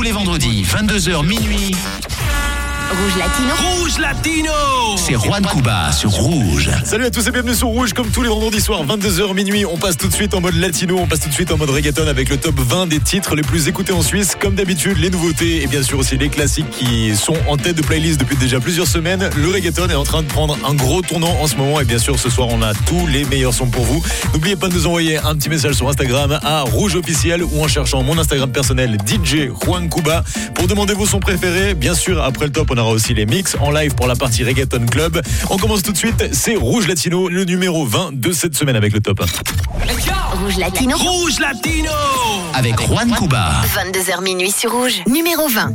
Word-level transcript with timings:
tous 0.00 0.04
les 0.04 0.12
vendredis, 0.12 0.62
22h 0.62 1.26
minuit. 1.26 1.74
Rouge 2.90 3.16
Latino. 3.16 3.54
Rouge 3.54 3.98
Latino. 3.98 4.52
C'est 4.96 5.14
Juan 5.14 5.46
Cuba 5.46 5.92
sur 5.92 6.10
Rouge. 6.10 6.68
Salut 6.84 7.04
à 7.04 7.10
tous 7.10 7.24
et 7.24 7.30
bienvenue 7.30 7.54
sur 7.54 7.68
Rouge 7.68 7.92
comme 7.92 8.08
tous 8.08 8.22
les 8.22 8.28
vendredis 8.28 8.60
soirs 8.60 8.84
22h 8.84 9.32
minuit. 9.32 9.64
On 9.64 9.76
passe 9.76 9.96
tout 9.96 10.08
de 10.08 10.12
suite 10.12 10.34
en 10.34 10.40
mode 10.40 10.56
latino 10.56 10.98
on 10.98 11.06
passe 11.06 11.20
tout 11.20 11.28
de 11.28 11.34
suite 11.34 11.52
en 11.52 11.56
mode 11.56 11.70
reggaeton 11.70 12.08
avec 12.08 12.28
le 12.28 12.36
top 12.36 12.58
20 12.58 12.88
des 12.88 12.98
titres 12.98 13.36
les 13.36 13.42
plus 13.42 13.68
écoutés 13.68 13.92
en 13.92 14.02
Suisse. 14.02 14.36
Comme 14.40 14.56
d'habitude 14.56 14.98
les 14.98 15.08
nouveautés 15.08 15.62
et 15.62 15.68
bien 15.68 15.84
sûr 15.84 16.00
aussi 16.00 16.16
les 16.18 16.30
classiques 16.30 16.68
qui 16.70 17.14
sont 17.14 17.36
en 17.46 17.56
tête 17.56 17.76
de 17.76 17.82
playlist 17.82 18.18
depuis 18.18 18.36
déjà 18.36 18.58
plusieurs 18.58 18.88
semaines. 18.88 19.30
Le 19.36 19.48
reggaeton 19.48 19.88
est 19.88 19.94
en 19.94 20.04
train 20.04 20.22
de 20.22 20.28
prendre 20.28 20.58
un 20.68 20.74
gros 20.74 21.00
tournant 21.00 21.36
en 21.40 21.46
ce 21.46 21.54
moment 21.54 21.78
et 21.80 21.84
bien 21.84 21.98
sûr 21.98 22.18
ce 22.18 22.28
soir 22.28 22.48
on 22.50 22.60
a 22.60 22.74
tous 22.74 23.06
les 23.06 23.24
meilleurs 23.24 23.54
sons 23.54 23.68
pour 23.68 23.84
vous. 23.84 24.02
N'oubliez 24.34 24.56
pas 24.56 24.68
de 24.68 24.74
nous 24.74 24.88
envoyer 24.88 25.16
un 25.18 25.36
petit 25.36 25.48
message 25.48 25.74
sur 25.74 25.88
Instagram 25.88 26.40
à 26.42 26.62
Rouge 26.62 26.96
officiel 26.96 27.44
ou 27.44 27.62
en 27.62 27.68
cherchant 27.68 28.02
mon 28.02 28.18
Instagram 28.18 28.50
personnel 28.50 28.98
DJ 29.06 29.48
Juan 29.64 29.88
Cuba 29.88 30.24
pour 30.56 30.66
demander 30.66 30.94
vos 30.94 31.06
sons 31.06 31.20
préférés. 31.20 31.74
Bien 31.74 31.94
sûr 31.94 32.20
après 32.20 32.46
le 32.46 32.52
top 32.52 32.72
on 32.72 32.79
aura 32.80 32.90
aussi 32.90 33.14
les 33.14 33.26
mix 33.26 33.56
en 33.60 33.70
live 33.70 33.94
pour 33.94 34.06
la 34.06 34.16
partie 34.16 34.44
Reggaeton 34.44 34.86
Club. 34.86 35.20
On 35.50 35.56
commence 35.56 35.82
tout 35.82 35.92
de 35.92 35.96
suite, 35.96 36.30
c'est 36.32 36.56
Rouge 36.56 36.88
Latino, 36.88 37.28
le 37.28 37.44
numéro 37.44 37.86
20 37.86 38.14
de 38.14 38.32
cette 38.32 38.56
semaine 38.56 38.76
avec 38.76 38.92
le 38.92 39.00
top. 39.00 39.22
Rouge 40.32 40.56
Latino. 40.56 40.96
Rouge 40.96 41.38
Latino 41.38 41.90
Avec 42.54 42.80
Juan 42.80 43.12
Cuba. 43.12 43.62
22h 43.74 44.22
minuit 44.22 44.50
sur 44.50 44.72
Rouge. 44.72 45.02
Numéro 45.06 45.48
20. 45.48 45.74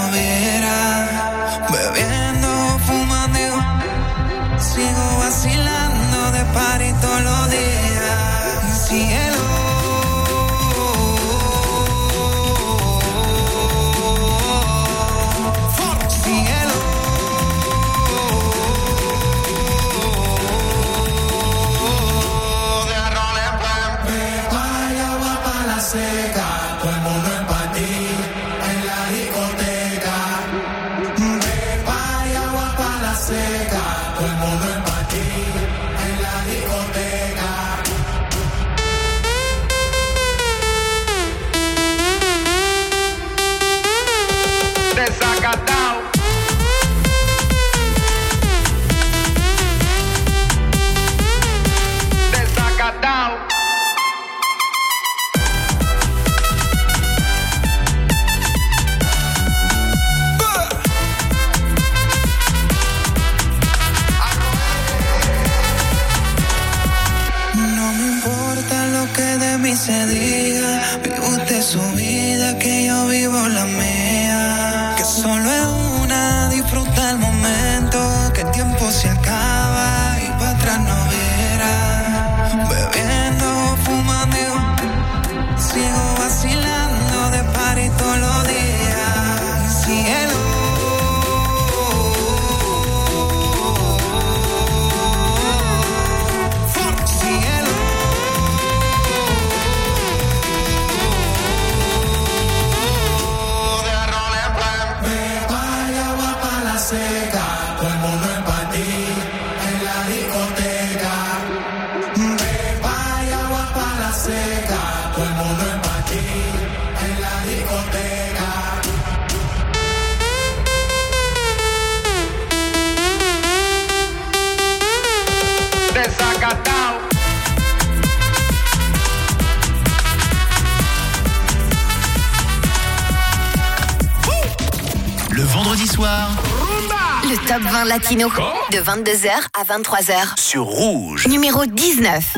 top 138.17 138.19
20 138.19 138.27
Latino. 138.27 138.29
De 138.71 138.79
22h 138.79 139.29
à 139.53 139.63
23h. 139.63 140.39
sur 140.39 140.65
Rouge. 140.65 141.27
Numéro 141.27 141.65
19. 141.65 142.33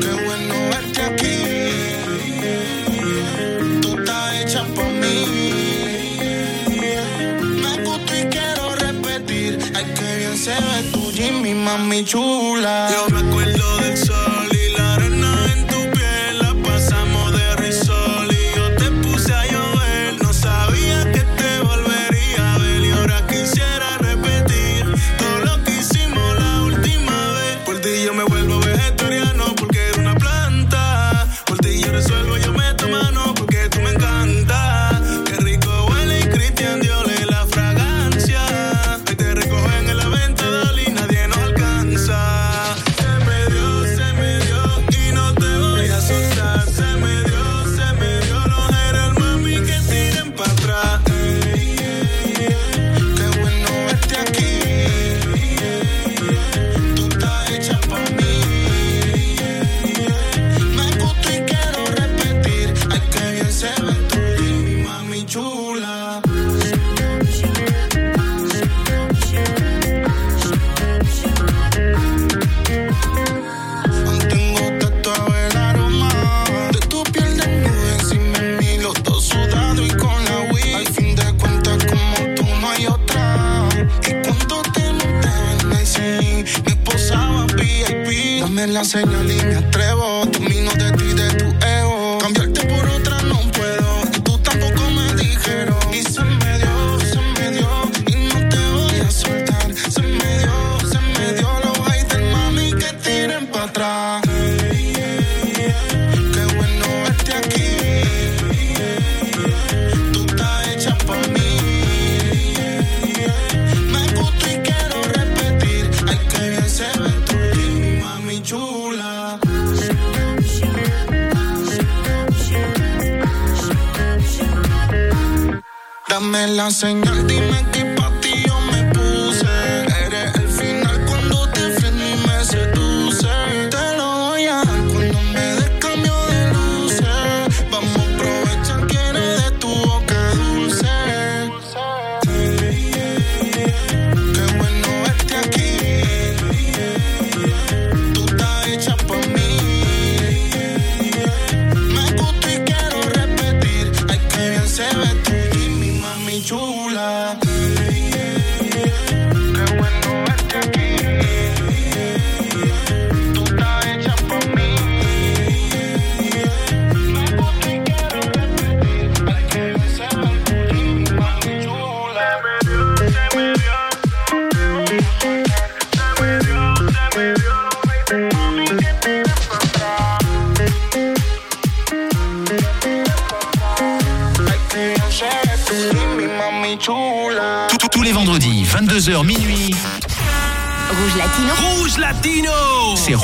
Qué 0.00 0.12
bueno 0.24 0.54
verte 0.70 1.02
aquí. 1.02 1.36
Tú 3.80 3.98
estás 3.98 4.34
hecha 4.34 4.64
por 4.74 4.86
mí. 4.86 5.26
Me 7.60 7.72
gusta 7.84 8.18
y 8.18 8.24
quiero 8.26 8.74
repetir. 8.76 9.58
Ay, 9.74 9.84
que 9.94 10.16
bien 10.18 10.36
se 10.36 10.50
ve 10.50 10.82
tu 10.92 11.10
Jimmy, 11.12 11.54
mami 11.54 12.04
chula. 12.04 12.88
Yo 12.92 13.05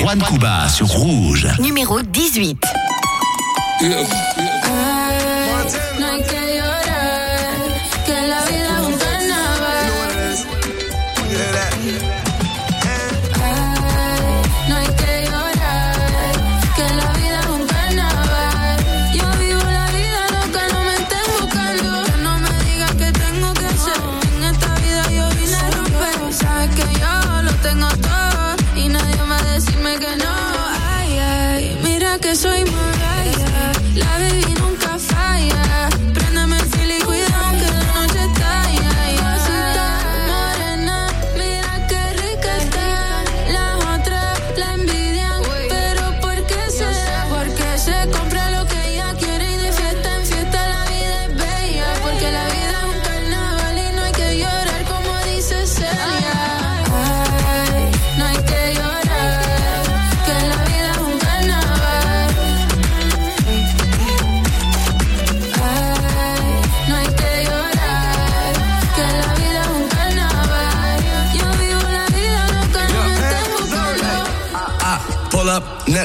Juan 0.03 0.21
Cuba 0.21 0.69
sur 0.69 0.89
Rouge. 0.89 1.47
Numéro 1.61 2.03
18. 2.03 2.59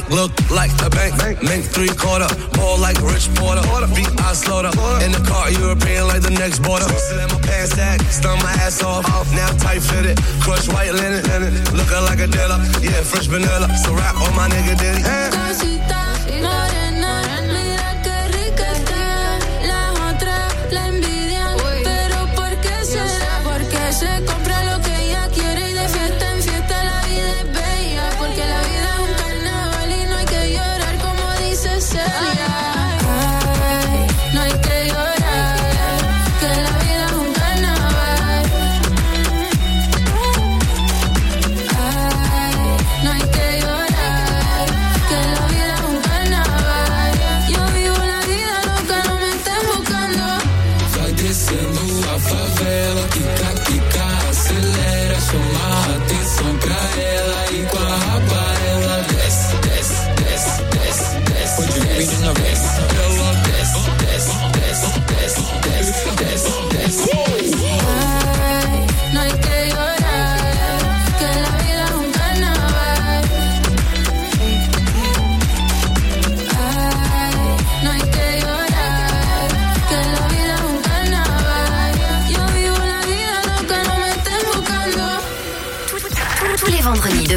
look 0.10 0.32
like 0.50 0.72
a 0.84 0.90
bank. 0.90 1.14
Make 1.44 1.64
three 1.64 1.90
quarter, 1.90 2.28
ball 2.54 2.78
like 2.78 3.00
Rich 3.02 3.34
Porter. 3.36 3.62
Porter. 3.68 3.88
Beat 3.94 4.10
I 4.22 4.34
slaughter. 4.34 4.72
In 5.04 5.12
the 5.12 5.24
car, 5.28 5.52
European 5.52 6.08
like 6.08 6.22
the 6.22 6.32
next 6.32 6.60
border. 6.60 6.86
Slam 6.86 7.30
my 7.30 7.40
pants 7.42 7.74
sack, 7.74 8.02
stun 8.12 8.38
my 8.40 8.52
ass 8.64 8.84
off. 8.84 9.06
off. 9.06 9.28
Now 9.34 9.50
tight 9.58 9.82
fitted, 9.82 10.18
crush 10.42 10.68
white 10.68 10.94
linen. 10.94 11.24
linen. 11.24 11.54
Looking 11.76 12.04
like 12.06 12.20
a 12.20 12.28
dealer, 12.28 12.60
yeah, 12.82 13.04
fresh 13.04 13.28
vanilla. 13.28 13.68
So 13.84 13.94
rap 13.94 14.16
on 14.16 14.36
my 14.36 14.48
nigga 14.50 14.78
Diddy. 14.78 15.02
Yeah. 15.02 16.07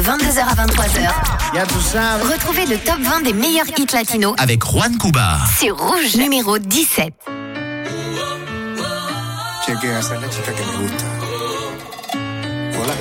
22h 0.01 0.39
à 0.39 0.55
23h. 0.55 1.09
Retrouvez 2.33 2.65
le 2.65 2.77
top 2.79 2.99
20 2.99 3.21
des 3.21 3.33
meilleurs 3.33 3.67
hits 3.77 3.93
latinos 3.93 4.33
avec 4.39 4.63
Juan 4.65 4.97
Cuba. 4.97 5.37
C'est 5.59 5.69
Rouge 5.69 6.15
numéro 6.15 6.57
17. 6.57 7.13
Hola, 12.81 12.93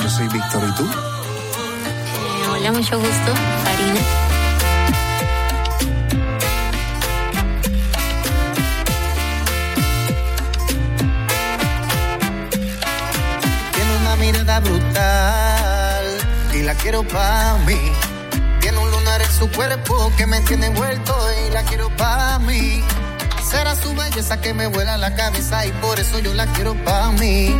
yo 0.00 0.08
soy 0.08 0.26
¿y 0.26 0.28
tú? 0.76 0.86
Eh, 2.14 2.48
hola, 2.50 2.70
mucho 2.70 2.98
gusto, 3.00 3.34
Tiene 13.72 13.96
una 14.02 14.16
mirada 14.16 14.60
brutal 14.60 15.45
la 16.66 16.74
quiero 16.74 17.04
pa' 17.04 17.58
mí. 17.64 17.78
Tiene 18.60 18.78
un 18.78 18.90
lunar 18.90 19.22
en 19.22 19.30
su 19.30 19.48
cuerpo 19.52 20.12
que 20.16 20.26
me 20.26 20.40
tiene 20.40 20.66
envuelto 20.66 21.14
y 21.46 21.52
la 21.52 21.62
quiero 21.62 21.88
pa' 21.96 22.40
mí. 22.40 22.82
Será 23.48 23.76
su 23.76 23.94
belleza 23.94 24.40
que 24.40 24.52
me 24.52 24.66
vuela 24.66 24.96
la 24.96 25.14
cabeza 25.14 25.64
y 25.64 25.70
por 25.80 26.00
eso 26.00 26.18
yo 26.18 26.34
la 26.34 26.46
quiero 26.54 26.74
pa' 26.84 27.12
mí. 27.12 27.56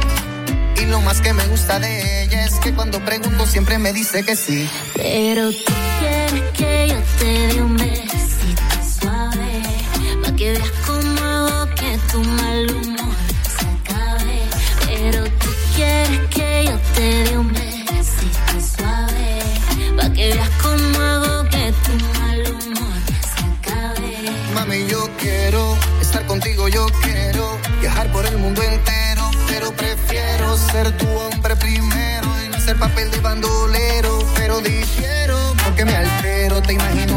Y 0.83 0.87
lo 0.87 1.01
más 1.03 1.21
que 1.21 1.33
me 1.33 1.47
gusta 1.47 1.79
de 1.79 2.25
ella 2.25 2.47
es 2.47 2.55
que 2.55 2.75
cuando 2.75 2.99
pregunto 3.05 3.47
siempre 3.47 3.79
me 3.79 3.93
dice 3.93 4.25
que 4.25 4.35
sí. 4.35 4.69
Pero 4.97 5.53
tú 5.53 5.73
quieres 6.01 6.51
que 6.59 6.89
yo 6.89 6.97
te 7.21 7.47
dé 7.55 7.63
un 7.63 7.77
besito 7.77 8.77
suave, 9.01 9.63
pa' 10.25 10.33
que 10.33 10.51
veas 10.51 10.73
cómo 10.85 11.23
hago 11.23 11.75
que 11.77 11.99
tu 12.11 12.25
mal 12.25 12.96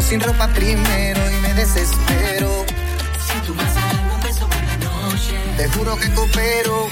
sin 0.10 0.20
ropa 0.22 0.48
primero 0.48 1.22
y 1.30 1.36
me 1.42 1.54
desespero. 1.54 2.66
Si 3.28 3.39
tú 3.46 3.54
vas 3.54 3.78
a 3.78 3.94
darme 3.94 4.16
un 4.16 4.22
beso 4.22 4.48
por 4.48 4.63
la 4.63 4.78
noche, 4.78 5.38
Te 5.56 5.68
juro 5.70 5.96
que 5.98 6.12
coopero, 6.13 6.88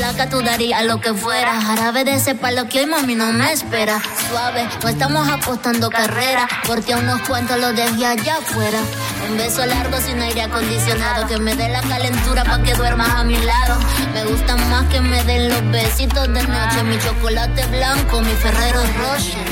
flaca 0.00 0.30
tú 0.30 0.40
darías 0.40 0.82
lo 0.86 0.98
que 0.98 1.12
fuera. 1.12 1.60
Jarabe 1.60 2.04
de 2.04 2.14
ese 2.14 2.34
palo 2.34 2.66
que 2.68 2.80
hoy 2.80 2.86
mami 2.86 3.14
no 3.14 3.30
me 3.34 3.52
espera. 3.52 4.00
Suave, 4.28 4.66
no 4.82 4.88
estamos 4.88 5.28
apostando 5.28 5.90
carrera, 5.90 6.48
porque 6.66 6.94
a 6.94 6.96
unos 6.96 7.20
cuantos 7.28 7.60
los 7.60 7.76
dejé 7.76 8.06
allá 8.06 8.36
afuera. 8.36 8.78
Un 9.28 9.36
beso 9.36 9.66
largo 9.66 9.98
sin 10.00 10.18
aire 10.22 10.42
acondicionado, 10.42 11.26
que 11.26 11.36
me 11.36 11.54
dé 11.54 11.68
la 11.68 11.82
calentura 11.82 12.44
pa' 12.44 12.62
que 12.62 12.72
duermas 12.74 13.10
a 13.10 13.24
mi 13.24 13.36
lado. 13.36 13.74
Me 14.14 14.24
gusta 14.24 14.56
más 14.56 14.86
que 14.86 15.02
me 15.02 15.22
den 15.24 15.50
los 15.50 15.70
besitos 15.70 16.26
de 16.32 16.42
noche, 16.44 16.82
mi 16.84 16.98
chocolate 16.98 17.66
blanco, 17.66 18.22
mi 18.22 18.32
Ferrero 18.36 18.80
Rocher. 18.80 19.44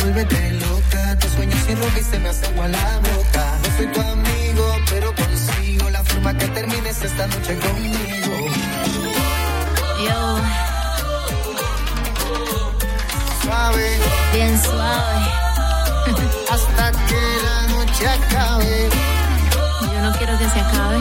Vuélvete 0.00 0.52
loca, 0.52 1.18
tus 1.18 1.32
sueños 1.32 1.58
sin 1.66 1.76
ropa 1.76 2.00
se 2.10 2.18
me 2.18 2.28
hace 2.30 2.46
agua 2.46 2.68
la 2.68 2.98
boca. 3.10 3.44
No 3.62 3.76
soy 3.76 3.86
tu 3.88 4.00
amigo, 4.00 4.76
pero 4.88 5.14
consigo 5.14 5.90
la 5.90 6.02
forma 6.02 6.32
que 6.38 6.48
termines 6.48 7.02
esta 7.02 7.26
noche 7.26 7.58
conmigo. 7.58 8.21
Yo, 10.04 10.38
Suave, 13.42 13.98
bien 14.32 14.60
suave. 14.62 15.26
hasta 16.50 16.92
que 17.06 17.20
la 17.44 17.68
noche 17.68 18.08
acabe. 18.08 18.88
Yo 19.80 20.00
no 20.02 20.12
quiero 20.18 20.38
que 20.38 20.48
se 20.48 20.60
acabe. 20.60 20.98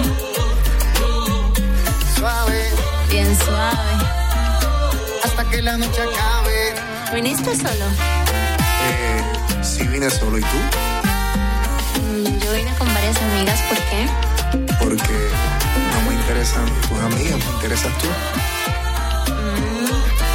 Suave, 2.15 2.69
Bien 3.09 3.37
suave. 3.37 3.93
hasta 5.23 5.43
que 5.49 5.61
la 5.61 5.77
noche 5.77 6.01
acabe. 6.01 6.75
¿Viniste 7.13 7.55
solo? 7.55 7.85
Eh, 8.83 9.23
sí 9.63 9.87
vine 9.87 10.09
solo, 10.09 10.37
¿y 10.37 10.41
tú? 10.41 10.57
Mm, 12.01 12.39
Yo 12.39 12.53
vine 12.53 12.73
con 12.77 12.93
varias 12.93 13.17
amigas, 13.17 13.59
¿por 13.61 13.77
qué? 13.77 14.07
Porque 14.79 15.29
no 15.93 16.09
me 16.09 16.15
interesan 16.15 16.65
tus 16.87 16.99
amigas, 16.99 17.37
me 17.39 17.53
interesas 17.55 17.91
tú. 17.99 18.07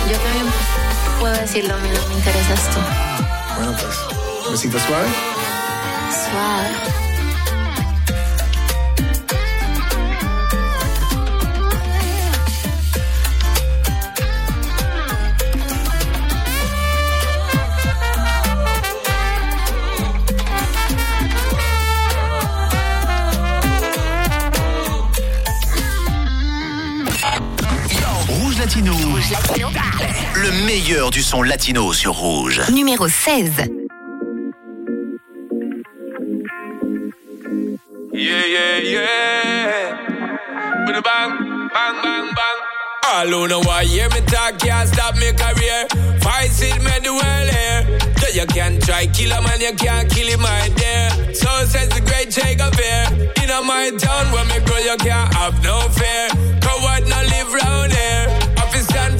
Yo 0.08 0.16
también 0.18 0.46
puedo 1.18 1.34
decir 1.34 1.64
lo 1.64 1.76
mismo, 1.78 2.08
me 2.08 2.14
interesas 2.14 2.60
tú. 2.70 2.80
Bueno, 3.56 3.76
pues, 3.76 4.50
besito 4.52 4.78
suave. 4.78 5.08
Suave. 6.10 6.96
Rouge 28.26 29.30
Latino. 29.30 29.85
Le 30.34 30.66
meilleur 30.66 31.10
du 31.10 31.22
son 31.22 31.42
latino 31.42 31.92
sur 31.92 32.14
Rouge. 32.14 32.62
Numéro 32.70 33.08
16. 33.08 33.52
Yeah, 38.12 38.46
yeah, 38.46 38.78
yeah. 38.82 39.96
Bang, 40.86 41.02
bang, 41.02 42.02
bang, 42.02 42.28
bang. 42.34 42.58
All 43.08 43.26
who 43.28 43.48
know 43.48 43.60
why 43.60 43.84
hear 43.84 44.08
me 44.10 44.20
talk 44.26 44.58
can't 44.58 44.88
stop 44.88 45.14
me 45.16 45.32
career. 45.32 45.86
Fight 46.20 46.50
it, 46.60 46.82
me 46.82 46.98
the 47.02 47.12
world 47.12 47.48
here. 47.48 47.98
So 48.18 48.28
you 48.38 48.46
can 48.46 48.80
try 48.80 49.06
kill 49.06 49.32
a 49.32 49.40
man, 49.40 49.60
you 49.60 49.74
can't 49.74 50.10
kill 50.10 50.26
him 50.26 50.40
right 50.40 50.74
there. 50.76 51.34
So 51.34 51.48
says 51.66 51.88
the 51.90 52.00
great 52.00 52.30
Jacob 52.30 52.74
here. 52.74 53.32
In 53.42 53.50
a 53.50 53.62
my 53.62 53.90
town 53.96 54.32
where 54.32 54.44
me 54.44 54.58
grow, 54.66 54.78
you 54.78 54.96
can't 54.98 55.32
have 55.34 55.62
no 55.62 55.80
fear. 55.90 56.28
Coward 56.60 57.06
no 57.08 57.22
live 57.30 57.52
round 57.54 57.92
here. 57.92 58.45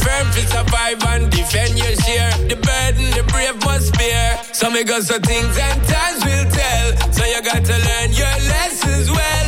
Firm 0.06 0.30
to 0.30 0.42
survive 0.46 1.02
and 1.02 1.30
defend 1.32 1.76
your 1.76 1.94
share. 2.06 2.30
The 2.46 2.54
burden 2.54 3.10
the 3.10 3.25
brave 3.26 3.58
must 3.64 3.92
bear. 3.98 4.38
So 4.52 4.70
me 4.70 4.84
got 4.84 5.02
some 5.02 5.20
things 5.20 5.58
and 5.58 5.82
times 5.82 6.22
will 6.25 6.46
tell. 6.46 6.86
So 7.10 7.25
you 7.25 7.42
got 7.42 7.64
to 7.64 7.76
learn 7.88 8.10
your 8.14 8.36
lessons 8.54 9.10
well. 9.10 9.46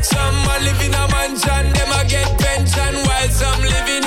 Some 0.00 0.36
are 0.48 0.60
living 0.64 0.94
a 0.96 1.04
mansion, 1.12 1.64
them 1.76 1.90
a 1.92 2.08
get 2.08 2.28
pension 2.40 2.94
while 3.04 3.28
some 3.28 3.60
living 3.60 3.97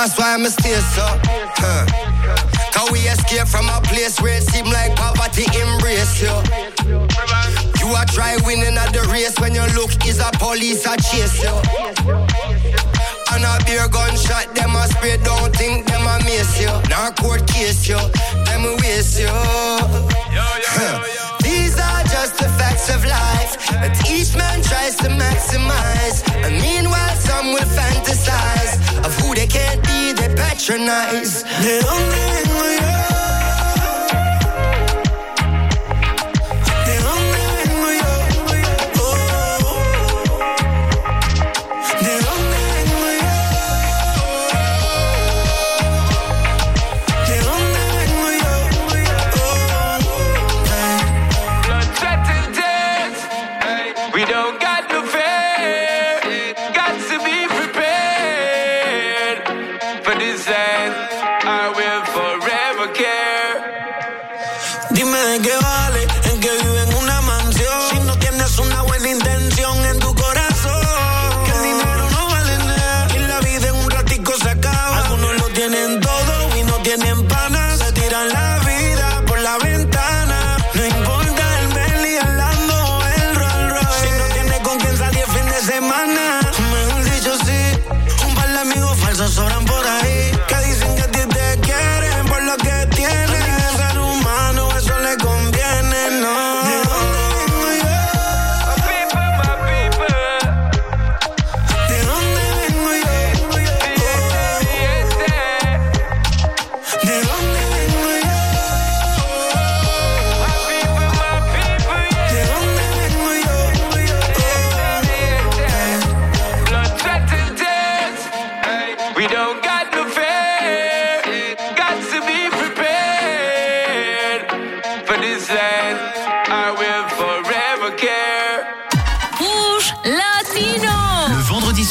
that's 0.00 0.16
why 0.16 0.32
I'm 0.32 0.46
stay 0.48 0.80
so. 0.96 1.04
Huh. 1.60 1.84
Cause 2.72 2.88
we 2.90 3.00
escape 3.04 3.44
from 3.48 3.68
a 3.68 3.84
place 3.84 4.16
where 4.20 4.40
it 4.40 4.48
seem 4.48 4.64
like 4.64 4.96
poverty 4.96 5.44
embrace 5.60 6.24
you. 6.24 6.32
You 7.76 7.88
are 7.92 8.08
try 8.08 8.40
winning 8.48 8.80
at 8.80 8.96
the 8.96 9.04
race 9.12 9.36
when 9.36 9.52
your 9.52 9.68
look 9.76 9.92
is 10.08 10.16
a 10.16 10.32
police 10.40 10.88
a 10.88 10.96
chase 10.96 11.44
you. 11.44 11.52
And 13.36 13.44
a 13.44 13.60
beer 13.68 13.92
gunshot, 13.92 14.56
them 14.56 14.72
a 14.72 14.88
spray, 14.88 15.20
don't 15.20 15.52
think 15.54 15.84
them 15.84 16.08
a 16.08 16.16
miss 16.24 16.56
you. 16.56 16.72
Now 16.88 17.12
court 17.20 17.44
case 17.44 17.84
you, 17.84 18.00
them 18.48 18.64
a 18.64 18.72
waste 18.80 19.20
you. 19.20 19.28
These 21.44 21.76
are 21.76 22.02
just 22.08 22.40
the 22.40 22.48
facts 22.56 22.88
of 22.88 23.04
life 23.04 23.52
that 23.84 23.92
each 24.08 24.32
man 24.32 24.64
tries 24.64 24.96
to 25.04 25.12
maximize. 25.12 26.24
And 26.40 26.56
meanwhile, 26.56 27.16
some 27.20 27.52
will 27.52 27.68
fantasize 27.68 28.69
they 29.34 29.46
can't 29.46 29.82
be, 29.84 30.12
they 30.12 30.34
patronize. 30.34 31.44
They 31.62 31.80
don't 31.80 32.08
mean 32.10 32.48
what 32.56 33.19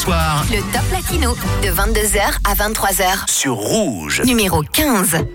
soir 0.00 0.46
Le 0.50 0.60
Top 0.72 0.90
Latino 0.92 1.36
de 1.62 1.68
22h 1.68 2.20
à 2.44 2.54
23h. 2.54 3.30
sur 3.30 3.54
Rouge. 3.54 4.22
Numéro 4.24 4.62
15. 4.62 5.26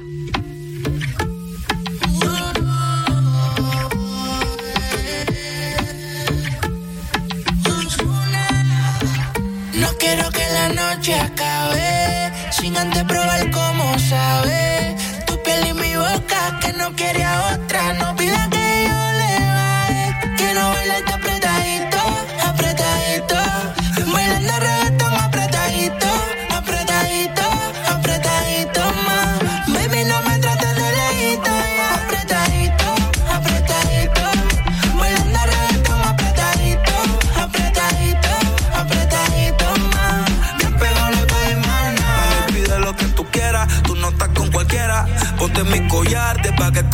No 9.75 9.87
quiero 9.99 10.31
que 10.31 10.45
la 10.53 10.69
noche 10.69 11.13
acabe 11.13 12.31
sin 12.49 12.75
antes 12.75 13.03
probar 13.03 13.51
cómo 13.51 13.99
sabe 13.99 14.95
tu 15.27 15.37
piel 15.43 15.67
y 15.67 15.73
mi 15.73 15.95
boca 15.95 16.59
que 16.59 16.73
no 16.73 16.91
quiere 16.95 17.23
a 17.23 17.53
otra. 17.53 17.93
No 17.93 18.14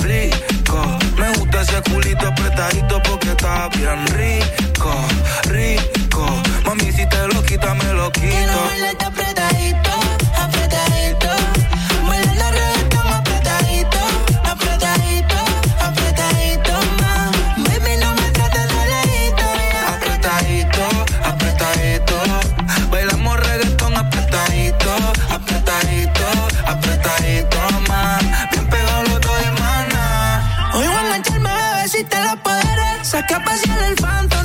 rico. 0.00 0.98
Me 1.16 1.32
gusta 1.38 1.62
ese 1.62 1.80
culito 1.90 2.26
apretadito 2.26 3.02
porque 3.02 3.30
está 3.30 3.68
bien 3.68 4.06
rico, 4.08 4.94
rico. 5.44 6.26
Mami, 6.64 6.92
si 6.92 7.06
te 7.08 7.28
lo 7.28 7.42
quita, 7.42 7.74
me 7.74 7.92
lo 7.92 8.10
quito. 8.12 9.31
A 33.32 33.44
pasear 33.44 33.82
el 33.84 33.96
phantom, 33.96 34.41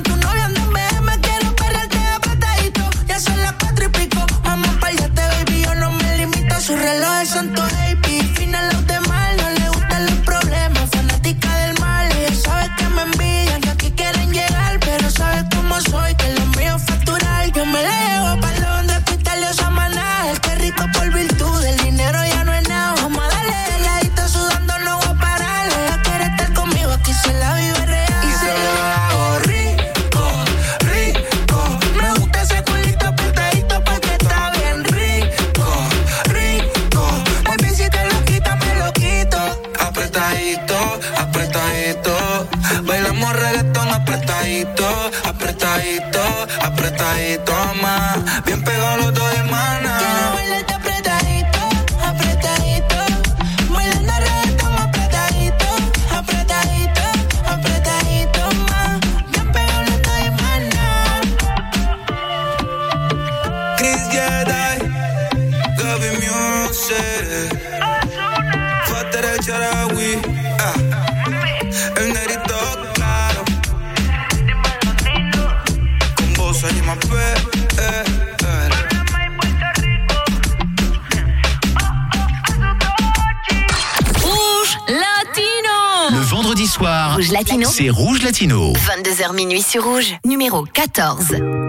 c'est 88.37 88.45
Rouge 88.45 88.53
Latino. 88.53 88.73
22h 88.73 89.33
minuit 89.33 89.61
sur 89.61 89.83
Rouge. 89.83 90.15
Numéro 90.25 90.63
14. 90.63 91.66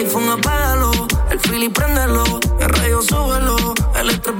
iPhone 0.00 0.30
apágalo, 0.30 0.90
el 1.30 1.38
Philly 1.40 1.68
préndelo, 1.68 2.24
el 2.58 2.68
radio 2.70 3.02
súbelo, 3.02 3.74
el 3.96 4.08
estrés 4.08 4.34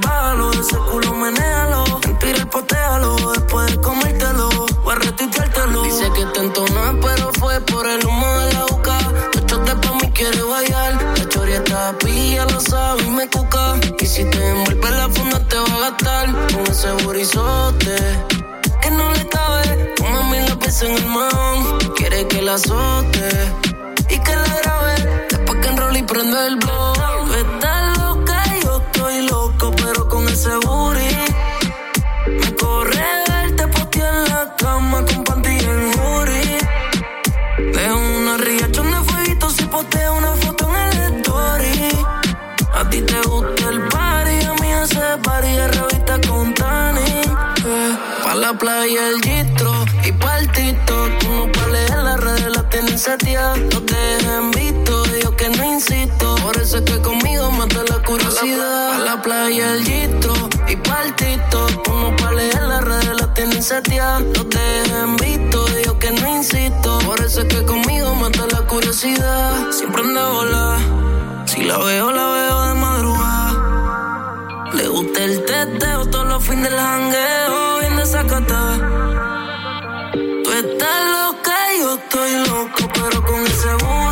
ese 0.59 0.75
culo 0.89 1.13
menéalo, 1.13 1.83
mentira 2.07 2.39
el 2.39 2.47
potéalo, 2.47 3.15
después 3.31 3.69
de 3.69 3.79
comértelo, 3.79 4.49
voy 4.83 4.93
a 4.93 4.95
retuiteártelo. 4.95 5.83
Dice 5.83 6.11
que 6.15 6.25
te 6.33 6.39
entonó, 6.39 6.99
pero 6.99 7.31
fue 7.39 7.61
por 7.61 7.85
el 7.85 8.03
humo 8.03 8.27
de 8.39 8.53
la 8.53 8.65
boca. 8.71 8.97
Te 9.31 9.75
pa' 9.75 9.93
mí 10.01 10.11
quiere 10.13 10.41
bailar, 10.41 10.93
la 11.15 11.29
choria 11.29 11.57
está 11.57 11.95
pilla, 11.99 12.45
lo 12.45 12.59
sabe 12.59 13.03
y 13.03 13.09
me 13.11 13.29
cuca. 13.29 13.75
Y 13.99 14.05
si 14.07 14.25
te 14.31 14.49
envuelve 14.49 14.89
la 14.89 15.09
funda 15.09 15.47
te 15.47 15.57
va 15.57 15.75
a 15.75 15.91
gastar 15.91 16.31
con 16.53 16.65
ese 16.71 16.91
burizote 17.03 17.95
que 18.81 18.89
no 18.89 19.11
le 19.11 19.27
cabe. 19.27 19.93
Tu 19.95 20.03
mami 20.05 20.39
la 20.39 20.55
piensa 20.55 20.87
en 20.87 20.95
el 20.97 21.05
man, 21.05 21.77
quiere 21.95 22.27
que 22.27 22.41
la 22.41 22.55
azote 22.55 23.70
fumando 26.31 26.47
el 26.47 26.55
blow. 26.57 26.93
Tú 27.25 27.33
estás 27.33 27.97
loca, 27.97 28.43
yo 28.63 28.81
estoy 28.81 29.27
loco, 29.27 29.71
pero 29.75 30.07
con 30.07 30.27
ese 30.27 30.55
booty. 30.65 31.15
Me 32.27 32.55
corre 32.55 33.05
verte 33.27 33.67
porque 33.67 33.99
en 33.99 34.23
la 34.25 34.55
cama 34.57 35.05
con 35.05 35.23
panty 35.23 35.49
en 35.49 35.93
jury. 35.93 36.57
De 37.73 37.93
una 37.93 38.37
riachón 38.37 38.91
de 38.91 38.97
fueguito 38.97 39.49
si 39.49 39.65
posteo 39.65 40.17
una 40.17 40.33
foto 40.35 40.69
en 40.69 40.75
el 40.75 41.17
story. 41.17 42.05
A 42.73 42.89
ti 42.89 43.01
te 43.01 43.21
gusta 43.27 43.69
el 43.69 43.87
party, 43.87 44.45
a 44.45 44.53
mí 44.61 44.71
ese 44.83 45.17
party 45.23 45.47
es 45.47 45.77
revista 45.77 46.19
con 46.27 46.53
Tani. 46.53 47.21
Eh, 47.65 47.97
pa' 48.23 48.35
la 48.35 48.53
playa 48.53 49.09
el 49.09 49.21
gistro 49.21 49.85
y 50.03 50.11
pa' 50.13 50.39
el 50.39 50.51
tito. 50.51 51.09
Como 51.21 51.51
pa' 51.51 51.67
leer 51.67 51.97
las 51.97 52.19
redes 52.19 52.55
la 52.55 52.69
tienen 52.69 52.97
seteada. 52.97 53.55
Playa 59.51 59.73
el 59.73 59.83
gistro 59.83 60.33
y 60.67 60.75
partito. 60.77 61.67
No 61.87 62.15
pales 62.17 62.55
en 62.55 62.69
las 62.69 62.83
redes, 62.83 63.21
la 63.21 63.33
tienen 63.33 63.61
seteada. 63.61 64.19
Te 64.49 64.57
dejen 64.57 65.15
visto, 65.17 65.65
yo 65.85 65.99
que 65.99 66.11
no 66.11 66.37
insisto. 66.37 66.99
Por 67.05 67.19
eso 67.21 67.41
es 67.41 67.47
que 67.47 67.65
conmigo 67.65 68.15
mata 68.15 68.47
la 68.51 68.61
curiosidad. 68.67 69.71
Siempre 69.71 70.01
anda 70.01 70.27
a 70.27 70.29
volar. 70.29 70.79
Si 71.47 71.63
la 71.63 71.77
veo, 71.77 72.11
la 72.11 72.27
veo 72.37 72.61
de 72.67 72.73
madrugada. 72.75 74.71
Le 74.73 74.87
gusta 74.87 75.23
el 75.23 75.45
teteo 75.45 76.05
todos 76.05 76.27
los 76.27 76.43
fines 76.43 76.69
del 76.69 76.79
jangueo, 76.79 77.79
bien 77.79 77.97
desacatada. 77.97 78.77
Tú 80.43 80.51
estás 80.51 80.99
loca 81.17 81.55
y 81.75 81.79
yo 81.81 81.95
estoy 81.95 82.31
loco, 82.47 82.87
pero 82.93 83.23
con 83.23 83.45
ese 83.45 83.73
booty. 83.83 84.10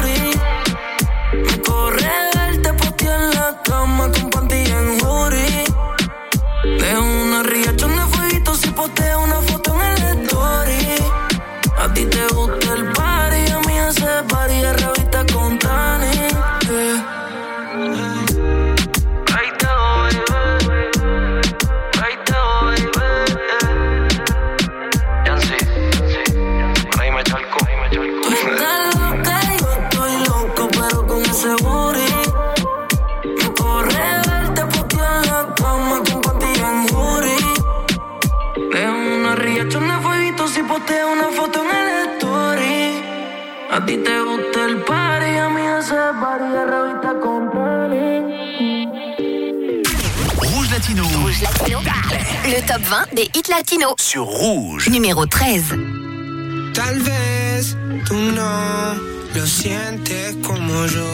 Ti 43.90 43.98
te 43.98 44.22
gusta 44.22 44.66
el 44.66 44.78
party, 44.84 45.38
a 45.38 45.50
mí 45.50 45.62
ese 45.80 45.96
party 46.22 46.46
es 46.62 46.68
revista 46.76 47.12
con 47.24 47.40
Rouge 50.42 50.70
Latino. 50.72 51.04
Rouge 51.10 51.42
Latino. 51.42 51.82
Le 52.48 52.62
top 52.62 52.82
20 52.88 53.16
des 53.16 53.30
hits 53.34 53.50
latinos. 53.50 53.94
Sur 53.98 54.28
Rouge. 54.28 54.90
Numéro 54.92 55.26
13. 55.26 55.76
Tal 56.74 57.00
vez 57.00 57.76
tú 58.08 58.14
no 58.14 58.96
lo 59.34 59.46
sientes 59.48 60.36
como 60.46 60.86
yo, 60.86 61.10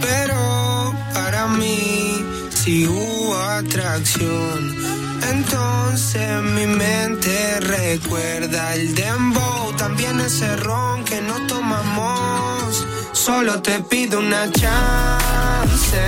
pero 0.00 0.92
para 1.14 1.46
mí 1.46 2.24
sí 2.50 2.88
hubo 2.88 3.36
atracción. 3.36 5.03
Entonces 5.30 6.42
mi 6.42 6.66
mente 6.66 7.60
recuerda 7.60 8.74
el 8.74 8.94
dembow, 8.94 9.72
también 9.76 10.20
ese 10.20 10.56
ron 10.56 11.04
que 11.04 11.20
no 11.20 11.46
tomamos. 11.46 12.84
Solo 13.12 13.62
te 13.62 13.80
pido 13.80 14.18
una 14.18 14.50
chance. 14.52 16.04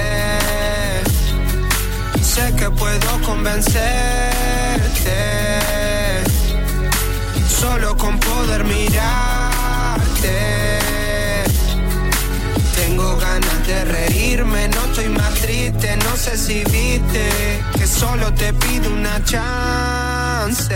Sé 2.23 2.55
que 2.57 2.71
puedo 2.71 3.23
convencerte 3.25 4.17
solo 7.49 7.97
con 7.97 8.19
poder 8.21 8.65
mirarte. 8.65 9.57
Tengo 12.97 13.15
ganas 13.19 13.67
de 13.67 13.85
reírme, 13.85 14.69
no 14.69 14.85
estoy 14.87 15.11
más 15.11 15.35
triste, 15.35 15.99
no 15.99 16.17
sé 16.17 16.39
si 16.39 16.65
viste 16.65 17.61
que 17.77 17.87
solo 17.87 18.33
te 18.33 18.55
pido 18.55 18.91
una 18.91 19.23
chance. 19.23 20.75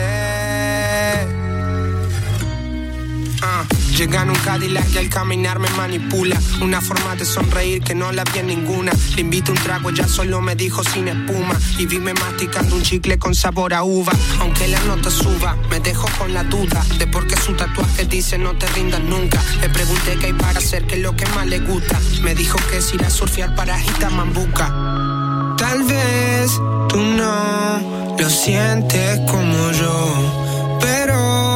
Ah, 3.40 3.64
Llega 4.00 4.22
en 4.22 4.30
un 4.30 4.36
Cadillac 4.36 4.94
y 4.94 4.96
al 4.96 5.10
caminar 5.10 5.58
me 5.58 5.68
manipula. 5.76 6.40
Una 6.62 6.80
forma 6.80 7.16
de 7.16 7.26
sonreír 7.26 7.82
que 7.82 7.94
no 7.94 8.10
la 8.12 8.24
vi 8.24 8.38
en 8.38 8.46
ninguna. 8.46 8.92
Le 9.14 9.20
invito 9.20 9.52
un 9.52 9.58
trago, 9.58 9.90
ya 9.90 10.08
solo 10.08 10.40
me 10.40 10.56
dijo 10.56 10.82
sin 10.82 11.06
espuma. 11.08 11.54
Y 11.76 11.84
vime 11.84 12.14
masticando 12.14 12.76
un 12.76 12.82
chicle 12.82 13.18
con 13.18 13.34
sabor 13.34 13.74
a 13.74 13.82
uva. 13.82 14.14
Aunque 14.40 14.68
la 14.68 14.80
nota 14.84 15.10
suba, 15.10 15.54
me 15.68 15.80
dejo 15.80 16.08
con 16.18 16.32
la 16.32 16.44
duda 16.44 16.82
de 16.98 17.06
por 17.08 17.26
qué 17.26 17.36
su 17.36 17.52
tatuaje 17.52 18.06
dice 18.06 18.38
no 18.38 18.56
te 18.56 18.66
rindas 18.68 19.02
nunca. 19.02 19.38
Le 19.60 19.68
pregunté 19.68 20.16
qué 20.18 20.28
hay 20.28 20.32
para 20.32 20.60
hacer, 20.60 20.86
qué 20.86 20.94
es 20.94 21.02
lo 21.02 21.14
que 21.14 21.26
más 21.34 21.46
le 21.46 21.58
gusta. 21.58 22.00
Me 22.22 22.34
dijo 22.34 22.58
que 22.70 22.78
es 22.78 22.94
ir 22.94 23.04
a 23.04 23.10
surfear 23.10 23.54
para 23.54 23.76
Mambuca. 24.10 25.54
Tal 25.58 25.82
vez 25.82 26.50
tú 26.88 26.96
no 26.96 28.16
lo 28.18 28.30
sientes 28.30 29.20
como 29.30 29.72
yo, 29.72 30.78
pero 30.80 31.49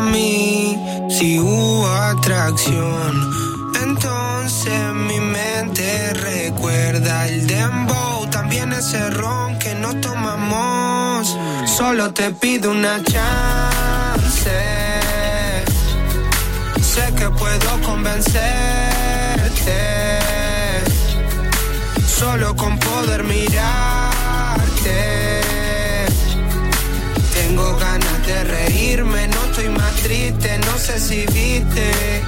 mí 0.00 0.78
sí 1.08 1.38
hubo 1.38 1.86
atracción. 1.86 3.30
Entonces 3.82 4.92
mi 5.08 5.20
mente 5.20 6.12
recuerda 6.14 7.28
el 7.28 7.46
dembow, 7.46 8.26
también 8.30 8.72
ese 8.72 9.10
ron 9.10 9.58
que 9.58 9.74
no 9.74 9.94
tomamos. 10.00 11.36
Solo 11.66 12.12
te 12.12 12.30
pido 12.30 12.70
una 12.70 13.02
chance. 13.02 14.50
Sé 16.80 17.12
que 17.16 17.28
puedo 17.30 17.80
convencerte 17.82 18.54
solo 22.24 22.54
con 22.56 22.78
poder 22.78 23.24
mirarte. 23.24 23.74
Tengo 27.34 27.76
ganas 27.76 28.26
de 28.26 28.44
reírme, 28.44 29.28
no 29.28 29.43
triste, 30.04 30.58
no 30.58 30.78
sé 30.78 31.00
si 31.00 31.26
viste. 31.32 32.22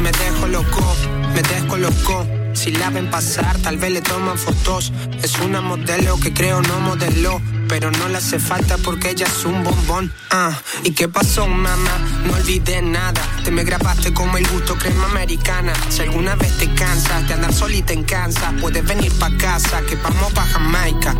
Me 0.00 0.10
dejo 0.12 0.46
loco, 0.48 0.96
me 1.34 1.42
dejo 1.42 1.76
loco. 1.76 2.26
Si 2.54 2.72
la 2.72 2.88
ven 2.90 3.10
pasar, 3.10 3.56
tal 3.58 3.76
vez 3.76 3.92
le 3.92 4.00
toman 4.00 4.38
fotos. 4.38 4.92
Es 5.22 5.38
una 5.40 5.60
modelo 5.60 6.18
que 6.18 6.32
creo 6.32 6.62
no 6.62 6.80
modeló. 6.80 7.40
Pero 7.68 7.90
no 7.90 8.08
le 8.08 8.18
hace 8.18 8.38
falta 8.38 8.78
porque 8.78 9.10
ella 9.10 9.26
es 9.26 9.44
un 9.44 9.62
bombón. 9.62 10.12
Ah, 10.30 10.56
¿y 10.84 10.92
qué 10.92 11.08
pasó, 11.08 11.46
mamá? 11.46 11.98
No 12.24 12.34
olvidé 12.34 12.80
nada. 12.80 13.20
Te 13.44 13.50
me 13.50 13.64
grabaste 13.64 14.14
como 14.14 14.38
el 14.38 14.46
gusto 14.48 14.76
crema 14.76 15.06
americana. 15.06 15.72
Si 15.90 16.02
alguna 16.02 16.34
vez 16.36 16.56
te 16.58 16.72
cansas 16.74 17.26
de 17.26 17.34
andar 17.34 17.52
solita 17.52 17.92
en 17.92 18.04
Kansas, 18.04 18.54
puedes 18.60 18.84
venir 18.84 19.12
pa' 19.18 19.36
casa, 19.36 19.82
que 19.82 19.96
vamos 19.96 20.32
pa' 20.32 20.46
Jamaica. 20.46 21.14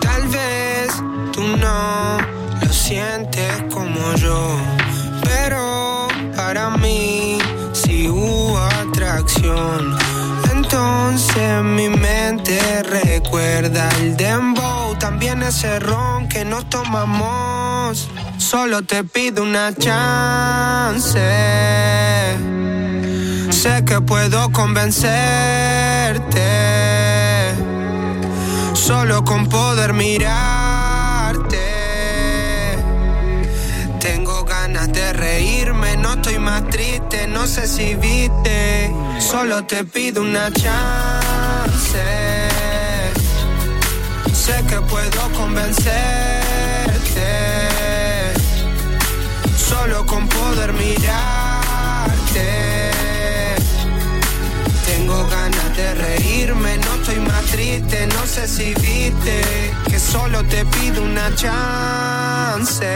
Tal 0.00 0.28
vez 0.28 0.92
tú 1.32 1.42
no 1.56 2.39
lo 2.60 2.72
sientes 2.72 3.62
como 3.72 4.14
yo, 4.16 4.56
pero 5.22 6.08
para 6.36 6.70
mí 6.70 7.38
sí 7.72 8.08
hubo 8.08 8.58
atracción. 8.58 9.96
Entonces 10.52 11.62
mi 11.62 11.88
mente 11.88 12.58
recuerda 12.82 13.88
el 14.00 14.16
dembow, 14.16 14.96
también 14.98 15.42
ese 15.42 15.78
ron 15.80 16.28
que 16.28 16.44
nos 16.44 16.68
tomamos. 16.68 18.08
Solo 18.38 18.82
te 18.82 19.04
pido 19.04 19.42
una 19.42 19.74
chance. 19.74 21.18
Sé 23.50 23.84
que 23.84 24.00
puedo 24.00 24.50
convencerte 24.52 25.50
solo 28.74 29.24
con 29.24 29.48
poder 29.48 29.92
mirarte. 29.92 30.59
Más 36.40 36.68
triste, 36.70 37.26
no 37.28 37.46
sé 37.46 37.66
si 37.66 37.94
viste. 37.94 38.90
Solo 39.18 39.64
te 39.64 39.84
pido 39.84 40.22
una 40.22 40.50
chance. 40.52 42.02
Sé 44.32 44.64
que 44.68 44.80
puedo 44.80 45.32
convencerte. 45.36 46.00
Solo 49.56 50.04
con 50.06 50.26
poder 50.28 50.72
mirarte. 50.72 51.20
Tengo 54.86 55.26
ganas 55.28 55.76
de 55.76 55.94
reírme, 55.94 56.76
no 56.78 56.94
estoy 56.94 57.20
más 57.20 57.44
triste, 57.44 58.06
no 58.08 58.26
sé 58.26 58.48
si 58.48 58.74
viste 58.74 59.42
que 59.88 59.98
solo 59.98 60.42
te 60.44 60.64
pido 60.64 61.02
una 61.02 61.34
chance. 61.34 62.86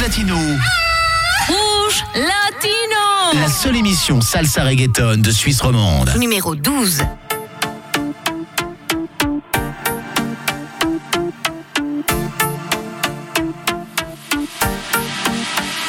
Rouge 0.00 0.08
Latino. 0.08 0.36
Rouge 1.46 2.04
Latino. 2.14 3.38
La 3.38 3.48
seule 3.50 3.76
émission 3.76 4.22
salsa 4.22 4.62
reggaeton 4.64 5.18
de 5.18 5.30
Suisse 5.30 5.60
romande. 5.60 6.10
Numéro 6.18 6.54
12. 6.54 7.02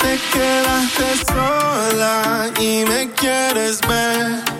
Te 0.01 0.17
quedaste 0.33 1.25
sola 1.31 2.49
y 2.59 2.83
me 2.83 3.09
quieres 3.15 3.79
ver. 3.87 4.50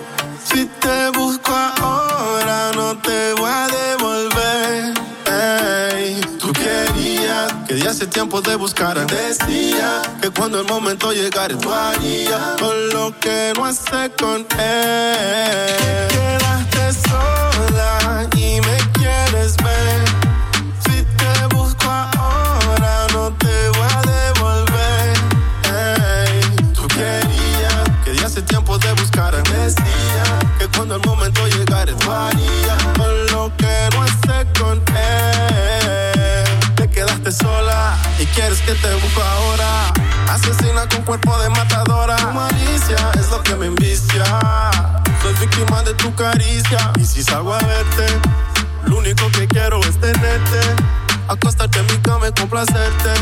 Que 7.72 7.80
ya 7.80 7.92
hace 7.92 8.06
tiempo 8.06 8.42
te 8.42 8.56
buscara. 8.56 9.06
Decía 9.06 10.02
que 10.22 10.30
cuando 10.30 10.60
el 10.60 10.68
momento 10.68 11.14
llegara, 11.14 11.56
tú 11.58 11.72
harías 11.72 12.60
con 12.60 12.90
lo 12.90 13.18
que 13.20 13.54
no 13.56 13.66
hace 13.66 14.12
con 14.20 14.46
él. 14.60 16.08
Quedaste 16.10 17.10
sola 17.10 18.28
y 18.36 18.60
me 18.60 18.78
quieres 18.94 19.56
ver. 19.58 20.04
Si 20.86 21.04
te 21.20 21.56
busco 21.56 21.90
ahora, 21.90 23.08
no 23.14 23.32
te 23.38 23.70
voy 23.70 23.88
a 23.90 24.02
devolver. 24.16 25.14
Ey, 25.64 26.42
tú 26.74 26.86
querías 26.88 27.84
que 28.04 28.16
ya 28.18 28.26
hace 28.26 28.42
tiempo 28.42 28.78
te 28.80 28.92
buscara. 28.94 29.38
Decía 29.44 30.24
que 30.60 30.68
cuando 30.76 30.96
el 30.96 31.02
momento 31.06 31.48
llegara, 31.48 31.96
tú 31.96 32.12
harías 32.12 32.84
con 32.98 33.26
lo 33.28 33.56
que 33.56 33.90
no 33.94 34.02
hace 34.04 34.31
quieres 38.52 38.62
que 38.62 38.74
te 38.76 38.94
busco 38.96 39.22
ahora. 39.22 39.94
Asesina 40.30 40.88
con 40.90 41.04
cuerpo 41.04 41.38
de 41.40 41.50
matadora. 41.50 42.16
Tu 42.18 42.32
malicia 42.32 43.12
es 43.20 43.30
lo 43.30 43.42
que 43.44 43.56
me 43.56 43.68
envicia. 43.68 44.24
Soy 45.22 45.34
víctima 45.40 45.84
de 45.84 45.94
tu 45.94 46.14
caricia. 46.16 46.92
Y 47.00 47.06
si 47.06 47.24
salgo 47.24 47.54
a 47.54 47.60
verte, 47.60 48.06
lo 48.86 48.98
único 48.98 49.30
que 49.32 49.48
quiero 49.48 49.80
es 49.82 50.00
tenerte. 50.00 50.60
Acostarte 51.28 51.80
en 51.80 51.86
mi 51.88 51.98
cama 52.00 52.28
y 52.28 52.32
complacerte. 52.32 53.14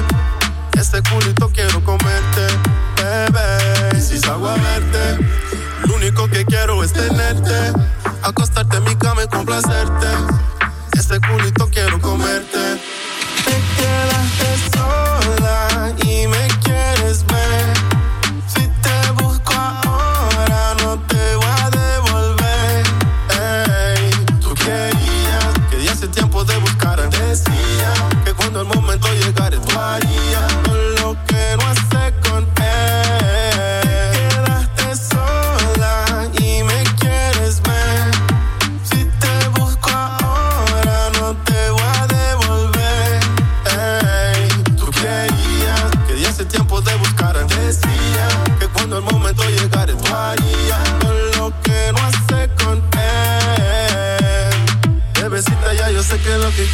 Este 0.79 1.01
culito 1.03 1.49
quiero 1.53 1.83
comerte, 1.83 2.47
bebé. 2.95 3.97
Y 3.97 4.01
si 4.01 4.17
salgo 4.17 4.47
a 4.49 4.55
verte, 4.55 5.17
lo 5.85 5.95
único 5.95 6.27
que 6.29 6.45
quiero 6.45 6.83
es 6.83 6.93
tenerte. 6.93 7.73
Acostarte 8.23 8.77
en 8.77 8.83
mi 8.83 8.95
cama 8.95 9.23
y 9.23 9.27
complacerte. 9.27 10.07
Este 10.93 11.19
culito 11.19 11.69
quiero 11.69 11.99
comerte. 11.99 12.79
Te 13.45 13.51
quedaste 13.77 14.48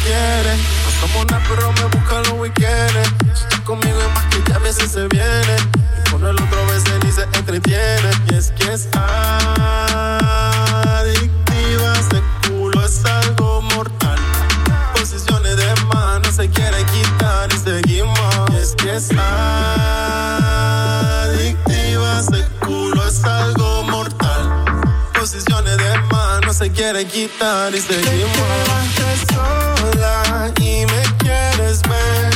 quieres. 0.06 0.58
No 0.84 0.90
somos 1.00 1.26
nada, 1.26 1.42
pero 1.48 1.72
me 1.72 1.84
buscan 1.84 2.22
los 2.24 2.34
weekends. 2.34 3.08
Si 3.34 3.42
estás 3.42 3.60
conmigo 3.60 3.98
es 3.98 4.08
más 4.14 4.24
que 4.26 4.42
ya 4.48 4.56
a 4.56 4.58
veces 4.60 4.90
se 4.92 5.06
viene. 5.08 5.56
Y 5.98 6.10
con 6.10 6.24
el 6.24 6.36
otro 6.36 6.66
veces 6.66 6.92
ni 7.04 7.12
se 7.12 7.22
entretiene. 7.22 8.10
Y 8.30 8.34
es 8.34 8.50
que 8.52 8.72
es 8.72 8.88
adictiva. 8.94 9.92
Ese 12.00 12.22
culo 12.46 12.84
es 12.84 13.04
algo 13.04 13.62
mortal. 13.62 14.18
Posiciones 14.94 15.56
de 15.56 15.74
mano 15.92 16.30
se 16.32 16.48
quiere 16.50 16.84
quitar 16.84 17.52
y 17.52 17.58
seguimos. 17.58 18.18
Y 18.52 18.56
es 18.56 18.74
que 18.76 18.96
es 18.96 19.10
adictiva. 19.12 19.70
Ese 22.20 22.44
culo 22.60 23.06
es 23.06 23.24
algo 23.24 23.82
mortal. 23.84 24.64
Posiciones 25.18 25.76
de 25.76 25.98
mano 26.12 26.52
se 26.52 26.70
quiere 26.70 27.04
quitar 27.06 27.74
y 27.74 27.80
seguimos. 27.80 29.65
Sola 29.76 30.52
y 30.60 30.86
me 30.86 31.02
quieres 31.18 31.82
ver. 31.82 32.35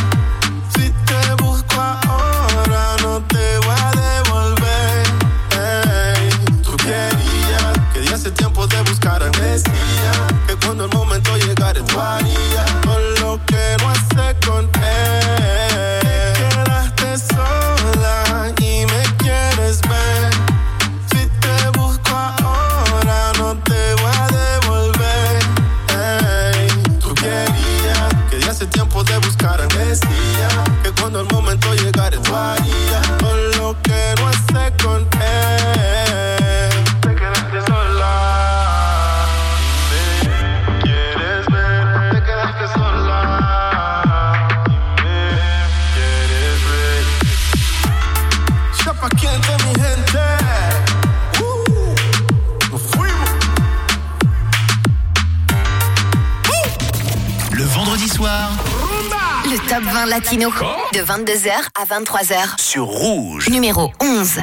Top 60.31 60.39
20 60.39 60.39
latino. 60.39 60.51
De 60.93 61.01
22h 61.01 61.51
à 61.75 61.85
23h. 61.85 62.61
sur 62.61 62.85
Rouge. 62.85 63.49
Numéro 63.49 63.93
11. 64.01 64.41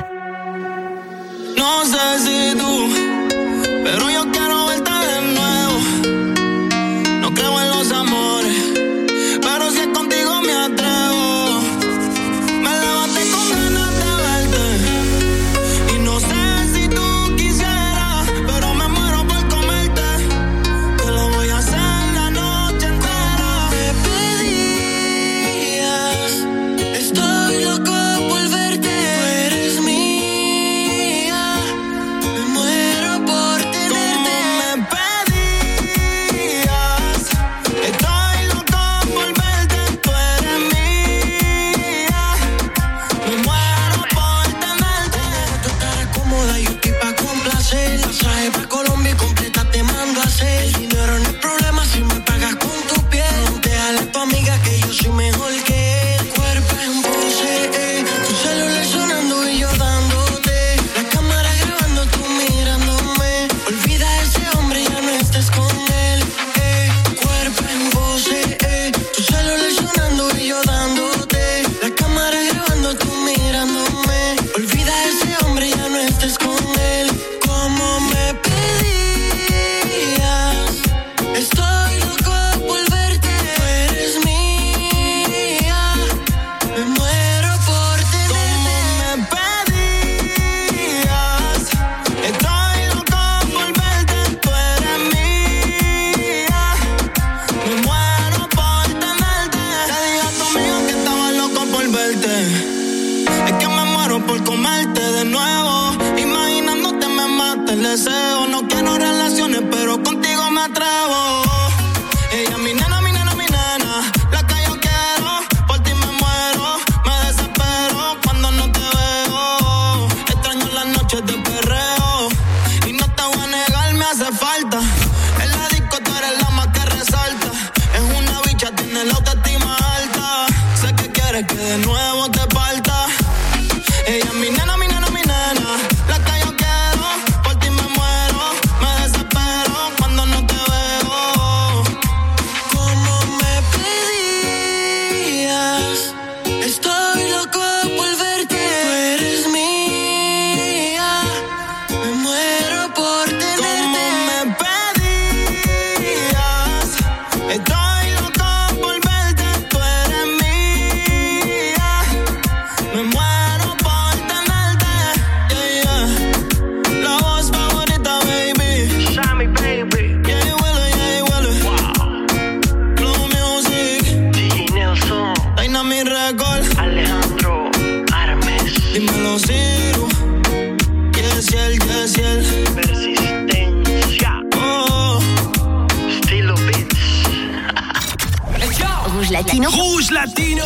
Rouge 189.56 190.12
Latino 190.12 190.66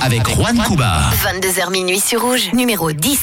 Avec, 0.00 0.20
Avec 0.20 0.36
Juan 0.36 0.56
Cuba. 0.64 1.10
22h 1.24 1.70
minuit 1.70 1.98
sur 1.98 2.22
Rouge, 2.22 2.50
numéro 2.52 2.92
10. 2.92 3.18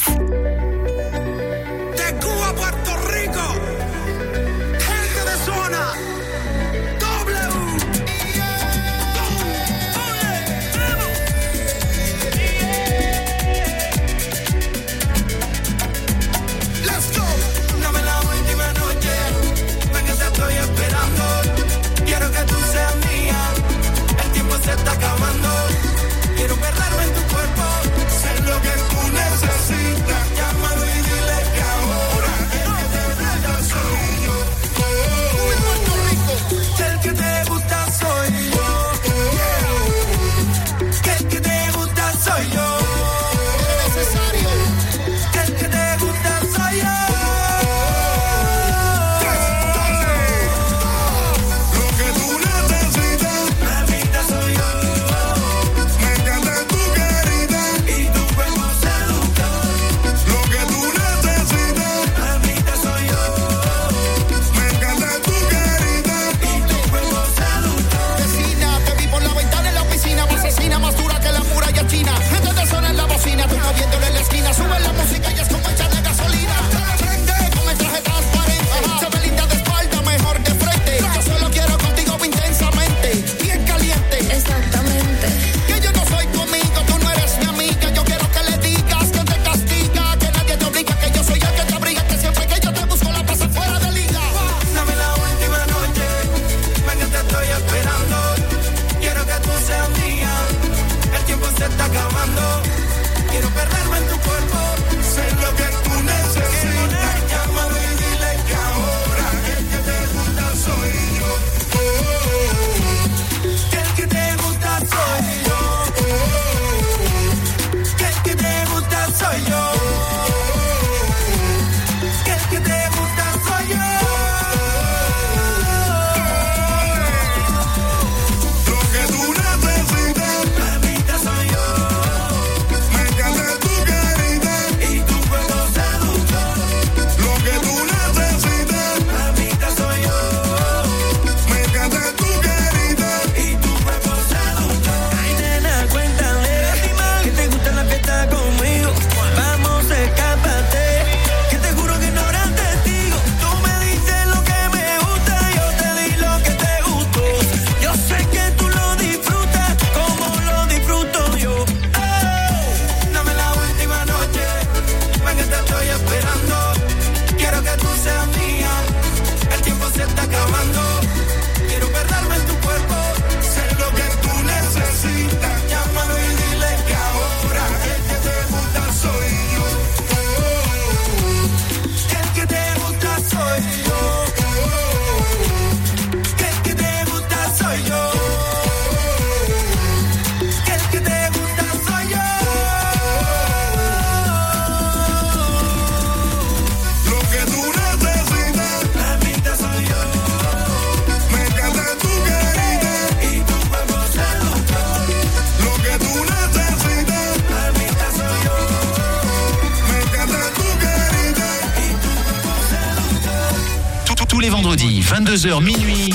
22h 215.40 215.62
minuit. 215.64 216.14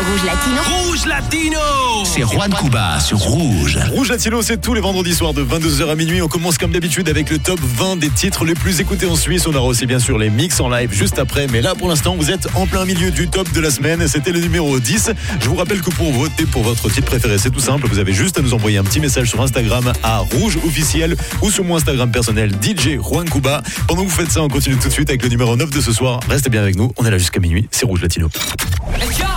Rouge 0.00 0.24
Latino. 0.24 0.62
Rouge 0.68 1.06
Latino 1.06 1.60
C'est 2.04 2.22
Juan 2.22 2.52
Cuba 2.52 2.98
sur 2.98 3.18
Rouge. 3.18 3.59
Rouge 3.76 4.08
Latino, 4.08 4.42
c'est 4.42 4.60
tous 4.60 4.74
les 4.74 4.80
vendredis 4.80 5.14
soirs 5.14 5.32
de 5.32 5.44
22h 5.44 5.90
à 5.90 5.94
minuit. 5.94 6.20
On 6.22 6.28
commence 6.28 6.58
comme 6.58 6.72
d'habitude 6.72 7.08
avec 7.08 7.30
le 7.30 7.38
top 7.38 7.60
20 7.60 7.96
des 7.96 8.10
titres 8.10 8.44
les 8.44 8.54
plus 8.54 8.80
écoutés 8.80 9.06
en 9.06 9.14
Suisse. 9.14 9.46
On 9.46 9.54
aura 9.54 9.66
aussi 9.66 9.86
bien 9.86 10.00
sûr 10.00 10.18
les 10.18 10.28
mix 10.28 10.58
en 10.60 10.68
live 10.68 10.92
juste 10.92 11.18
après. 11.20 11.46
Mais 11.46 11.60
là, 11.60 11.74
pour 11.76 11.88
l'instant, 11.88 12.16
vous 12.16 12.30
êtes 12.32 12.48
en 12.56 12.66
plein 12.66 12.84
milieu 12.84 13.12
du 13.12 13.28
top 13.28 13.50
de 13.52 13.60
la 13.60 13.70
semaine. 13.70 14.06
C'était 14.08 14.32
le 14.32 14.40
numéro 14.40 14.80
10. 14.80 15.12
Je 15.40 15.48
vous 15.48 15.54
rappelle 15.54 15.82
que 15.82 15.90
pour 15.90 16.10
voter 16.12 16.46
pour 16.46 16.62
votre 16.64 16.88
titre 16.90 17.06
préféré, 17.06 17.38
c'est 17.38 17.50
tout 17.50 17.60
simple. 17.60 17.86
Vous 17.86 17.98
avez 17.98 18.12
juste 18.12 18.38
à 18.38 18.42
nous 18.42 18.54
envoyer 18.54 18.78
un 18.78 18.84
petit 18.84 19.00
message 19.00 19.30
sur 19.30 19.40
Instagram 19.40 19.92
à 20.02 20.18
Rouge 20.18 20.58
officiel 20.66 21.16
ou 21.42 21.50
sur 21.50 21.62
mon 21.62 21.76
Instagram 21.76 22.10
personnel 22.10 22.50
DJ 22.60 22.98
Juan 23.00 23.28
Cuba. 23.28 23.62
Pendant 23.86 24.02
que 24.02 24.08
vous 24.08 24.16
faites 24.16 24.32
ça, 24.32 24.42
on 24.42 24.48
continue 24.48 24.76
tout 24.76 24.88
de 24.88 24.92
suite 24.92 25.10
avec 25.10 25.22
le 25.22 25.28
numéro 25.28 25.54
9 25.54 25.70
de 25.70 25.80
ce 25.80 25.92
soir. 25.92 26.18
Restez 26.28 26.50
bien 26.50 26.62
avec 26.62 26.76
nous. 26.76 26.92
On 26.96 27.04
est 27.04 27.10
là 27.10 27.18
jusqu'à 27.18 27.40
minuit. 27.40 27.68
C'est 27.70 27.86
Rouge 27.86 28.02
Latino. 28.02 28.28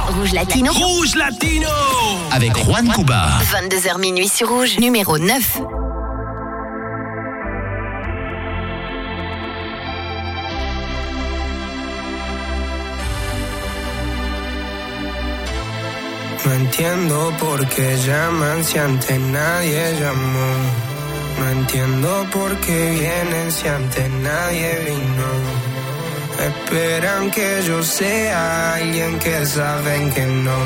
Rouge 0.07 0.33
Latino. 0.33 0.71
Rouge 0.73 1.15
Latino 1.15 1.67
Avec 2.31 2.51
Juan 2.65 2.87
Cuba. 2.93 3.29
22h 3.51 3.99
minuit 3.99 4.22
Rouge. 4.41 4.79
Numéro 4.79 5.17
9. 5.17 5.45
No 16.45 16.53
entiendo 16.53 17.33
por 17.37 17.67
qué 17.67 17.97
llaman 17.97 18.63
si 18.63 18.77
antes 18.77 19.19
nadie 19.19 19.99
llamó. 19.99 20.53
No 21.39 21.49
entiendo 21.49 22.25
por 22.31 22.55
qué 22.61 22.91
vienen 22.91 23.51
si 23.51 23.67
antes 23.67 24.09
nadie 24.09 24.85
vino. 24.85 25.29
Esperan 26.39 27.29
que 27.29 27.61
yo 27.67 27.83
sea 27.83 28.75
alguien 28.75 29.19
que 29.19 29.45
saben 29.45 30.11
que 30.11 30.25
no, 30.25 30.57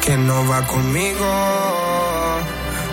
que 0.00 0.16
no 0.16 0.48
va 0.48 0.66
conmigo. 0.66 2.11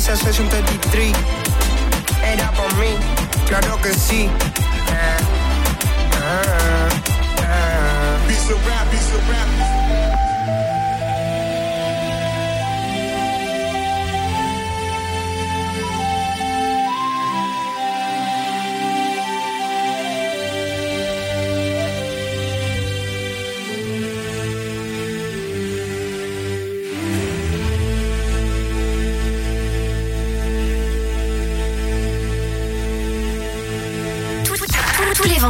Quizás 0.00 0.18
Session 0.20 0.48
33. 0.48 1.12
Era 2.24 2.50
por 2.52 2.74
mí, 2.76 2.96
claro 3.46 3.78
que 3.82 3.92
sí. 3.92 4.30
Ah, 4.88 5.18
ah, 6.22 6.88
ah. 7.46 8.26
Piece 8.26 8.50
of 8.50 8.66
rap, 8.66 8.88
piece 8.90 9.14
of 9.14 9.28
rap. 9.28 10.09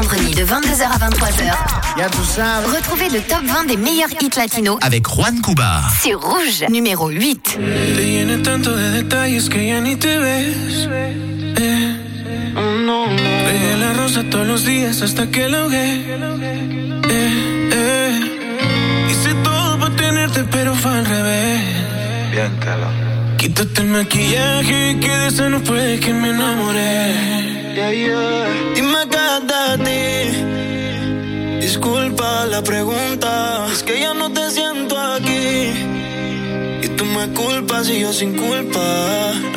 Vendredis 0.01 0.34
de 0.34 0.44
22h 0.44 0.82
à 0.82 0.98
23h. 1.11 2.74
Retrouvez 2.74 3.11
le 3.11 3.20
top 3.20 3.44
20 3.44 3.64
des 3.66 3.76
meilleurs 3.76 4.09
hits 4.18 4.30
latinos 4.34 4.78
Avec 4.80 5.07
Juan 5.07 5.42
Cuba. 5.42 5.82
C'est 6.01 6.14
Rouge, 6.14 6.64
numéro 6.70 7.11
8. 7.11 7.59
Te 7.96 8.03
llena 8.03 8.42
tanto 8.42 8.74
de 8.74 8.92
detalles 8.92 9.51
que 9.51 9.66
ya 9.68 9.78
ni 9.82 9.96
te 9.96 10.16
ves. 10.18 10.88
Eh. 11.59 11.96
Regué 13.44 13.76
la 13.78 13.92
rosa 13.92 14.22
todos 14.30 14.46
los 14.46 14.64
días 14.64 15.03
hasta 15.03 15.30
que 15.30 15.46
la 15.51 15.64
ahogué. 15.64 16.01
Eh, 17.11 17.70
eh. 17.70 19.11
Hice 19.11 19.34
todo 19.44 19.78
para 19.80 19.96
tenerte, 19.96 20.44
pero 20.44 20.74
fue 20.76 20.92
al 20.92 21.05
revés. 21.05 21.61
Quítate 23.36 23.82
el 23.82 23.88
maquillaje 23.88 24.98
que 24.98 25.09
de 25.09 25.26
eso 25.26 25.51
no 25.51 25.61
fue 25.61 26.01
que 26.01 26.14
me 26.14 26.30
enamoré. 26.30 27.61
Dime 28.74 28.98
qué 29.09 29.09
ti. 29.78 31.60
Disculpa 31.60 32.46
la 32.46 32.62
pregunta, 32.62 33.66
es 33.72 33.82
que 33.82 34.00
ya 34.00 34.14
no 34.14 34.32
te 34.32 34.50
siento 34.50 34.98
aquí. 34.98 35.70
Y 36.82 36.88
tú 36.96 37.04
me 37.04 37.28
culpas 37.28 37.88
y 37.88 38.00
yo 38.00 38.12
sin 38.12 38.36
culpa. 38.36 38.80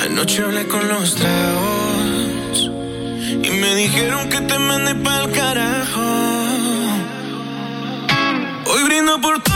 Anoche 0.05 0.43
hablé 0.43 0.67
con 0.67 0.87
los 0.87 1.15
tragos 1.15 2.71
y 3.43 3.49
me 3.61 3.75
dijeron 3.75 4.29
que 4.29 4.41
te 4.41 4.59
mandé 4.59 4.95
pa'l 4.95 5.31
carajo. 5.31 6.01
Hoy 8.65 8.83
brindo 8.83 9.19
por 9.21 9.41
todo 9.41 9.52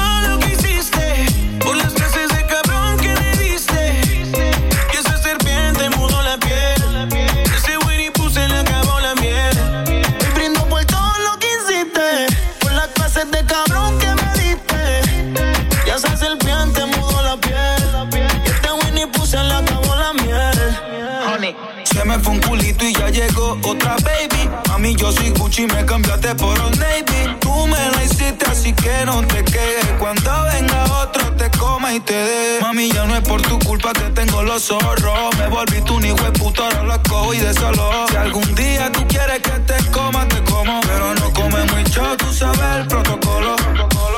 Gucci, 25.58 25.74
me 25.74 25.86
cambiaste 25.86 26.36
por 26.36 26.60
un 26.60 26.72
Navy. 26.74 27.36
Tú 27.39 27.68
me 27.68 27.89
la 27.89 28.03
hiciste, 28.03 28.45
así 28.45 28.74
que 28.74 29.05
no 29.05 29.26
te 29.26 29.43
quedes. 29.43 29.88
Cuando 29.97 30.43
venga 30.53 30.84
otro, 31.01 31.32
te 31.34 31.49
coma 31.58 31.93
y 31.93 31.99
te 31.99 32.14
dé. 32.14 32.60
Mami, 32.62 32.91
ya 32.91 33.05
no 33.05 33.16
es 33.16 33.22
por 33.22 33.41
tu 33.41 33.58
culpa 33.60 33.91
que 33.93 34.10
tengo 34.12 34.43
los 34.43 34.64
zorros. 34.64 35.36
Me 35.38 35.47
volví 35.47 35.82
tu 35.82 35.99
de 35.99 36.32
puto, 36.34 36.64
ahora 36.64 36.84
lo 36.84 37.01
cojo 37.03 37.34
y 37.34 37.39
de 37.39 37.53
solo. 37.55 37.89
Si 38.10 38.16
algún 38.16 38.55
día 38.55 38.91
tú 38.91 39.08
quieres 39.08 39.39
que 39.39 39.51
te 39.51 39.78
coma, 39.91 40.28
te 40.28 40.43
como. 40.43 40.80
Pero 40.82 41.16
no 41.16 41.34
come 41.34 41.64
mucho, 41.64 42.16
tú 42.18 42.32
sabes 42.32 42.82
el 42.82 42.88
protocolo. 42.88 43.55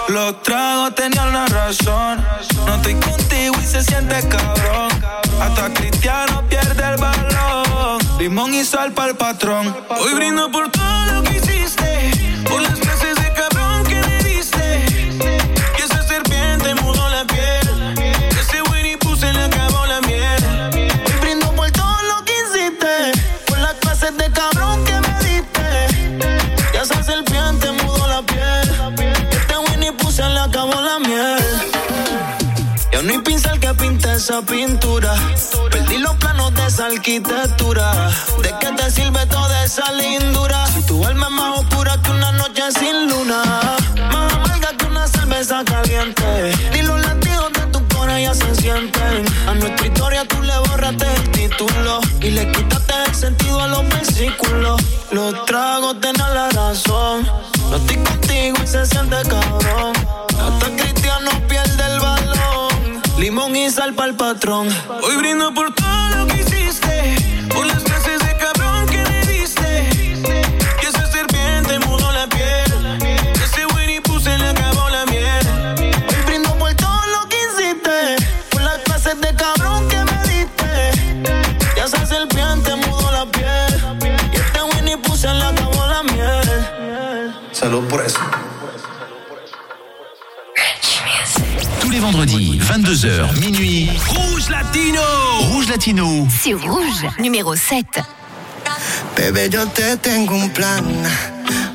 Los 0.09 0.41
tragos 0.43 0.95
tenían 0.95 1.31
la 1.31 1.45
razón. 1.45 2.25
No 2.65 2.75
estoy 2.75 2.95
contigo 2.95 3.55
y 3.61 3.65
se 3.65 3.83
siente 3.83 4.27
cabrón. 4.27 4.89
Hasta 5.41 5.73
Cristiano 5.73 6.43
pierde 6.49 6.83
el 6.83 6.97
balón. 6.97 7.38
Limón 8.19 8.53
y 8.53 8.65
sal 8.65 8.91
para 8.91 9.11
el 9.11 9.15
patrón. 9.15 9.73
Hoy 9.97 10.13
brindo 10.13 10.51
por 10.51 10.69
todo 10.69 11.05
lo 11.05 11.23
que 11.23 11.37
hiciste, 11.37 12.11
por 12.49 12.61
las 12.61 12.77
clases 12.77 13.15
de 13.15 13.31
cabrón 13.31 13.85
que 13.85 13.95
me 13.95 14.23
diste. 14.25 14.85
Y 15.77 15.81
esa 15.81 16.03
serpiente 16.03 16.75
mudó 16.75 17.09
la 17.09 17.23
piel, 17.23 17.95
ese 18.37 18.61
Winnie 18.63 18.97
puse 18.97 19.31
le 19.31 19.45
acabó 19.45 19.85
la 19.85 20.01
miel. 20.01 20.43
Hoy 21.05 21.19
brindo 21.21 21.49
por 21.55 21.71
todo 21.71 21.97
lo 22.09 22.25
que 22.25 22.33
hiciste, 22.43 23.13
por 23.47 23.57
las 23.59 23.75
clases 23.75 24.17
de 24.17 24.29
cabrón 24.33 24.83
que 24.83 24.99
me 24.99 25.13
diste. 25.23 26.27
Y 26.73 26.77
esa 26.77 27.01
serpiente 27.01 27.71
mudó 27.71 28.05
la 28.05 28.21
piel. 28.23 29.29
Este 29.31 29.57
Winnie 29.57 29.93
puse 29.93 30.27
le 30.27 30.39
acabó 30.41 30.81
la 30.81 30.99
miel. 30.99 31.71
Ya 32.91 33.01
no 33.01 33.11
hay 33.11 33.19
pincel 33.19 33.61
que 33.61 33.73
pinte 33.75 34.11
esa 34.11 34.41
pintura. 34.41 34.88
¿De 37.09 38.53
qué 38.59 38.71
te 38.77 38.91
sirve 38.91 39.25
toda 39.25 39.63
esa 39.63 39.91
lindura? 39.93 40.67
Si 40.67 40.83
tu 40.83 41.03
alma 41.03 41.25
es 41.25 41.31
más 41.31 41.57
oscura 41.57 41.97
que 42.03 42.11
una 42.11 42.31
noche 42.33 42.61
sin 42.77 43.09
luna. 43.09 43.41
Más 44.11 44.33
amarga 44.33 44.77
que 44.77 44.85
una 44.85 45.07
cerveza 45.07 45.63
caliente. 45.65 46.51
Ni 46.71 46.83
los 46.83 47.01
latidos 47.01 47.51
de 47.53 47.65
tu 47.71 47.79
corazón 47.87 48.21
ya 48.21 48.33
se 48.35 48.55
sienten. 48.61 49.25
A 49.47 49.55
nuestra 49.55 49.87
historia 49.87 50.23
tú 50.25 50.39
le 50.43 50.55
borraste 50.69 51.07
el 51.15 51.31
título. 51.31 51.99
Y 52.21 52.29
le 52.29 52.51
quitaste 52.51 52.93
el 53.07 53.15
sentido 53.15 53.59
a 53.59 53.67
los 53.67 53.89
versículos. 53.89 54.79
Los 55.09 55.45
tragos 55.45 55.99
tenían 55.99 56.35
la 56.35 56.49
razón. 56.49 57.27
No 57.71 57.75
estoy 57.75 57.97
contigo 58.03 58.57
y 58.63 58.67
se 58.67 58.85
siente 58.85 59.15
cabrón. 59.27 59.93
Hasta 60.39 60.75
Cristiano 60.75 61.31
pierde 61.47 61.83
el 61.91 61.99
balón. 61.99 63.01
Limón 63.17 63.55
y 63.55 63.71
sal 63.71 63.95
para 63.95 64.09
el 64.09 64.15
patrón. 64.15 64.69
Hoy 65.01 65.17
brindo 65.17 65.51
por 65.55 65.73
todo 65.73 65.88
22h, 92.69 93.39
minuit. 93.39 93.89
Rouge 94.09 94.47
Latino 94.51 95.01
Rouge 95.51 95.69
Latino. 95.69 96.27
C'est 96.29 96.53
Rouge, 96.53 97.07
numéro 97.17 97.55
7. 97.55 97.83
Bebé, 99.17 99.49
yo 99.49 99.65
te 99.69 99.97
tengo 99.97 100.35
un 100.35 100.49
plan. 100.49 100.85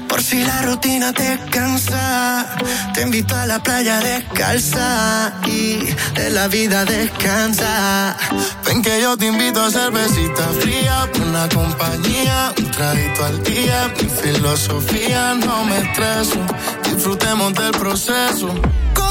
Por 0.08 0.22
si 0.22 0.44
la 0.44 0.62
rutina 0.62 1.12
te 1.12 1.36
cansa, 1.50 2.46
te 2.94 3.02
invito 3.02 3.34
a 3.34 3.44
la 3.46 3.60
playa 3.60 3.98
descalza 3.98 5.32
y 5.44 5.78
de 6.14 6.30
la 6.30 6.46
vida 6.46 6.84
descansa. 6.84 8.16
Ven 8.64 8.80
que 8.80 9.00
yo 9.02 9.16
te 9.16 9.26
invito 9.26 9.60
a 9.60 9.72
cervecita 9.72 10.46
fría, 10.60 11.08
una 11.26 11.48
compañía, 11.48 12.54
un 12.56 12.70
traguito 12.70 13.24
al 13.24 13.42
día. 13.42 13.92
Mi 14.00 14.08
filosofía 14.08 15.34
no 15.34 15.64
me 15.64 15.78
estreso, 15.78 16.38
disfrutemos 16.84 17.52
del 17.54 17.72
proceso. 17.72 18.54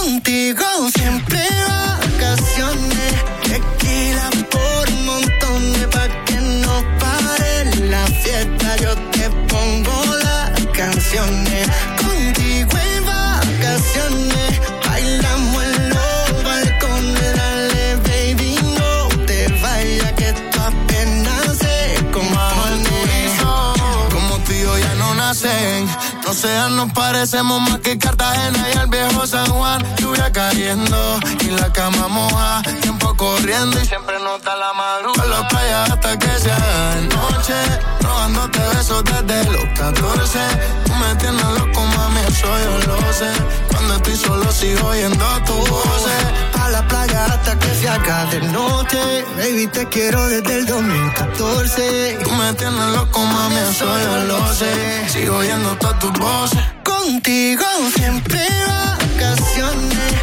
Contigo 0.03 0.65
siempre 0.97 1.39
vacaciones, 1.65 3.13
tequila 3.43 4.29
por 4.51 4.91
montones 5.05 5.87
pa' 5.93 6.09
que 6.25 6.35
no 6.61 6.83
pare 6.99 7.73
la 7.89 8.05
fiesta. 8.07 8.75
Yo 8.81 8.95
te 9.11 9.29
pongo 9.47 10.03
las 10.25 10.59
canciones, 10.73 11.69
contigo 12.01 12.77
en 12.77 13.05
vacaciones, 13.05 14.52
nacen. 26.33 26.33
No 26.33 26.35
sean, 26.35 26.75
nos 26.75 26.91
parecemos 26.93 27.61
más 27.61 27.79
que 27.79 27.97
Cartagena 27.97 28.67
y 28.73 28.77
el 28.77 28.87
viejo 28.87 29.27
San 29.27 29.45
Juan. 29.47 29.83
Lluvia 29.97 30.31
cayendo 30.31 31.19
y 31.41 31.49
la 31.51 31.71
cama 31.71 32.07
moja. 32.07 32.61
Tiempo 32.81 33.15
corriendo 33.15 33.79
y 33.79 33.85
siempre 33.85 34.15
nota 34.19 34.55
la 34.55 34.73
madrugada. 34.73 35.41
la 35.41 35.47
playa 35.47 35.83
hasta 35.83 36.17
que 36.17 36.39
se 36.39 36.51
haga 36.51 36.95
de 36.95 37.01
noche. 37.07 37.53
Robándote 38.01 38.59
besos 38.59 39.03
desde 39.03 39.51
los 39.51 39.65
14. 39.79 40.39
Tú 40.85 40.93
me 40.93 41.15
tienes 41.15 41.45
loco, 41.45 41.81
mami, 41.81 42.19
eso 42.27 42.47
yo 42.63 42.87
lo 42.87 43.13
sé. 43.13 43.31
Cuando 43.71 43.95
estoy 43.95 44.15
solo 44.17 44.51
sigo 44.51 44.87
oyendo 44.87 45.25
tu 45.45 45.53
voz. 45.53 46.03
A 46.63 46.69
la 46.69 46.87
playa 46.87 47.25
hasta 47.25 47.59
que 47.59 47.67
se 47.75 47.89
acabe 47.89 48.39
de 48.39 48.47
noche. 48.47 49.25
Baby, 49.37 49.67
te 49.67 49.85
quiero 49.89 50.25
desde 50.27 50.59
el 50.59 50.65
2014. 50.65 52.19
Tú 52.23 52.31
me 52.31 52.53
tienes 52.53 52.87
loco, 52.95 53.19
mami, 53.19 53.57
eso 53.69 53.85
yo 53.85 54.23
lo 54.25 54.53
sé. 54.53 55.09
Sigo 55.09 55.37
oyendo 55.37 55.75
todas 55.77 55.99
tus 55.99 56.13
voces. 56.13 56.59
Contigo 56.83 57.65
siempre 57.95 58.39
vacaciones, 58.65 60.13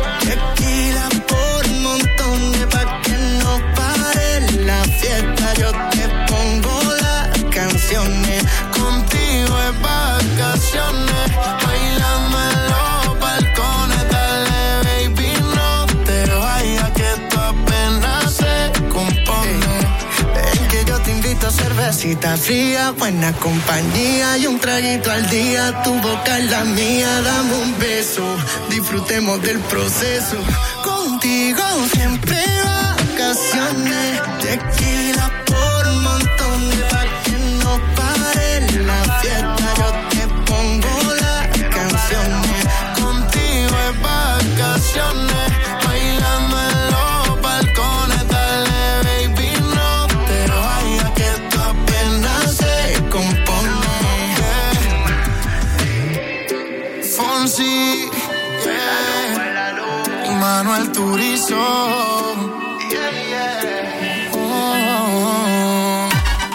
cervecita 22.01 22.37
fría, 22.39 22.93
buena 22.93 23.33
compañía 23.35 24.39
y 24.39 24.47
un 24.47 24.59
traguito 24.59 25.11
al 25.11 25.29
día. 25.29 25.83
Tu 25.83 25.93
boca 25.93 26.39
es 26.39 26.51
la 26.51 26.65
mía, 26.65 27.21
dame 27.23 27.55
un 27.55 27.79
beso, 27.79 28.23
disfrutemos 28.71 29.43
del 29.43 29.59
proceso. 29.61 30.37
Contigo 30.83 31.63
siempre 31.93 32.43
vacaciones, 32.65 34.23
tequila 34.41 35.31
por 35.45 35.93
montón, 36.07 36.61
pa' 36.91 37.05
que 37.25 37.37
no 37.63 37.79
pare 37.95 38.61
la 38.83 39.21
fiesta. 39.21 39.75
Yo 39.77 39.89
te 40.11 40.23
pongo 40.49 41.15
las 41.21 41.49
canciones, 41.77 42.65
contigo 42.99 43.77
es 43.89 44.03
vacaciones. 44.03 45.50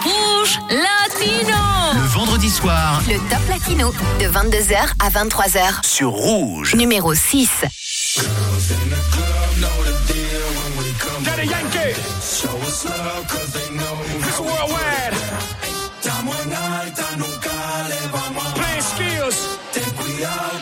Rouge 0.02 0.58
Latino. 0.70 1.58
Le 1.94 2.06
vendredi 2.08 2.48
soir, 2.48 3.02
le 3.06 3.18
top 3.28 3.46
latino 3.50 3.92
de 4.20 4.26
22h 4.26 4.94
à 4.98 5.10
23h 5.10 5.86
sur 5.86 6.10
Rouge, 6.10 6.74
numéro 6.76 7.14
6. 7.14 7.66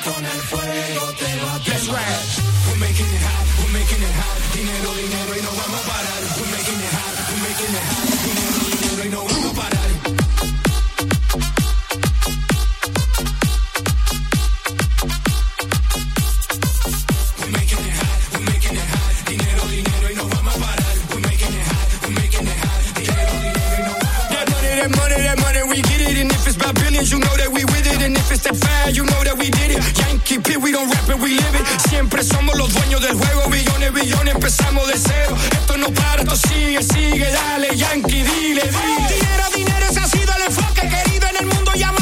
con 0.02 0.24
el 0.24 0.40
fuego 0.50 1.12
te 1.18 1.30
va 1.40 1.54
a 1.54 1.58
That's 1.60 1.88
right. 1.88 2.26
We're 2.66 2.80
making 2.80 3.06
it 3.06 3.22
hot, 3.22 3.46
we're 3.60 3.72
making 3.78 4.02
it 4.02 4.14
hot. 4.20 4.38
Dinero, 4.54 4.90
dinero 4.94 5.32
y 5.38 5.42
no 5.42 5.50
vamos 5.60 5.80
a 5.80 5.88
parar. 5.88 6.22
We're 6.38 6.52
making 6.56 6.80
it 6.80 6.92
hot, 6.96 7.14
we're 7.28 7.42
making 7.46 7.74
it 7.78 7.84
hot. 7.90 8.06
Dinero, 8.24 8.58
dinero 8.74 9.02
y 9.04 9.10
no 9.10 9.20
vamos 9.24 9.52
a 9.52 9.54
parar. 9.54 9.83
we 30.38 30.72
don't 30.72 30.90
rap 30.90 31.08
it, 31.08 31.18
we 31.20 31.36
live 31.36 31.54
it. 31.54 31.66
Siempre 31.88 32.22
somos 32.24 32.56
los 32.56 32.72
dueños 32.72 33.00
del 33.00 33.14
juego, 33.14 33.48
billones, 33.48 33.92
billones, 33.92 34.34
empezamos 34.34 34.86
de 34.88 34.98
cero. 34.98 35.36
Esto 35.52 35.76
no 35.76 35.92
para, 35.92 36.22
esto 36.22 36.36
sigue, 36.36 36.82
sigue, 36.82 37.30
dale, 37.30 37.76
Yankee, 37.76 38.22
dile, 38.22 38.62
dile. 38.62 39.08
Dinero, 39.14 39.44
dinero, 39.54 39.86
ese 39.88 40.00
ha 40.00 40.06
sido 40.06 40.32
el 40.36 40.42
enfoque, 40.44 40.88
querido, 40.88 41.28
en 41.28 41.36
el 41.36 41.46
mundo 41.46 41.72
ya 41.74 41.92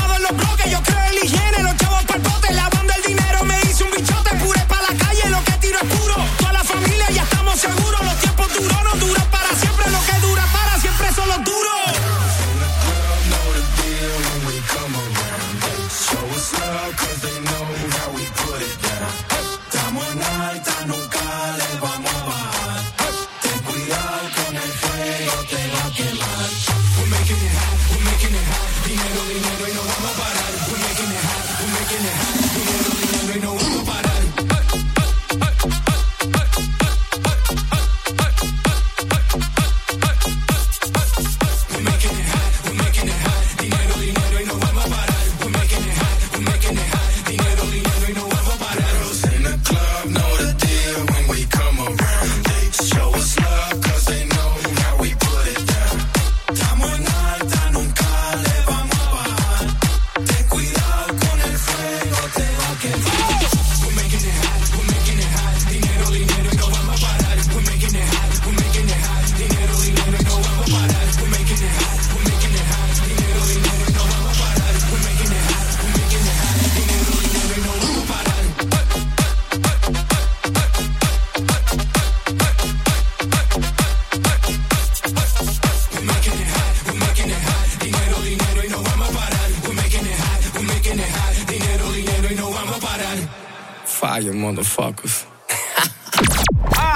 Ah, 94.15 94.19
you 94.19 94.35
motherfuckers. 94.35 95.25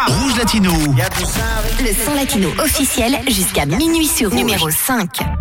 Rouge 0.07 0.37
Latino. 0.37 0.71
Le 1.81 2.05
son 2.05 2.15
latino 2.15 2.51
officiel 2.63 3.19
jusqu'à 3.27 3.65
minuit 3.65 4.07
sur 4.07 4.35
numéro 4.35 4.69
5. 4.69 5.36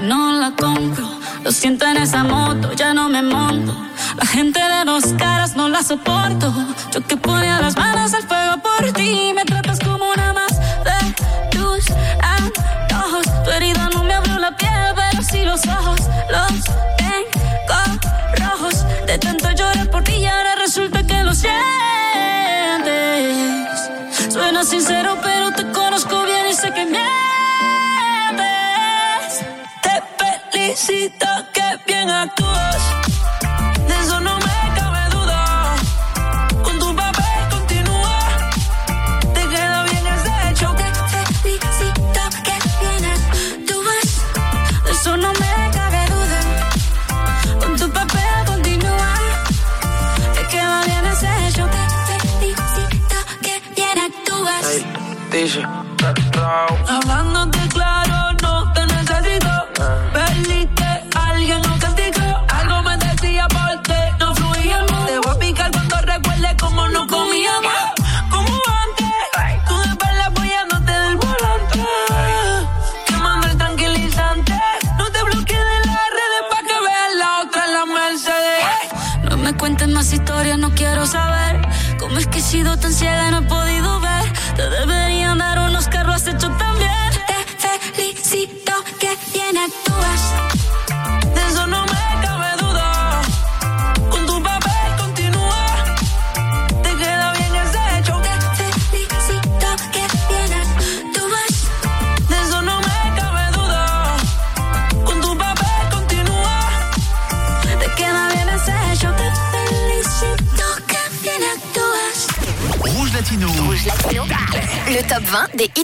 no 0.00 0.32
la 0.32 0.52
compro. 0.52 1.08
Lo 1.42 1.52
siento 1.52 1.86
en 1.86 1.96
esa 1.96 2.22
moto, 2.22 2.72
ya 2.72 2.92
no 2.92 3.08
me 3.08 3.22
monto. 3.22 3.74
La 4.16 4.26
gente 4.26 4.60
de 4.60 4.84
dos 4.84 5.04
caras 5.18 5.56
no 5.56 5.68
la 5.68 5.82
soporto. 5.82 6.52
Yo 6.92 7.00
que 7.06 7.16
ponía 7.16 7.60
las 7.60 7.76
manos 7.76 8.12
al 8.14 8.22
fuego 8.22 8.56
por 8.62 8.92
ti, 8.92 9.32
me 9.34 9.44
tratas 9.44 9.78
como 9.80 10.04
una 10.10 10.32
más 10.32 10.58
de 10.84 11.58
tus 11.58 11.84
antojos. 12.22 13.26
Tu 13.44 13.50
herida 13.50 13.88
no 13.94 14.04
me 14.04 14.14
abrió 14.14 14.38
la 14.38 14.56
piel, 14.56 14.94
pero 14.94 15.22
sí 15.22 15.44
los 15.44 15.66
ojos, 15.66 16.00
los 16.30 16.89
dice. 55.42 55.62
Hablándote 56.88 57.58
claro 57.68 57.89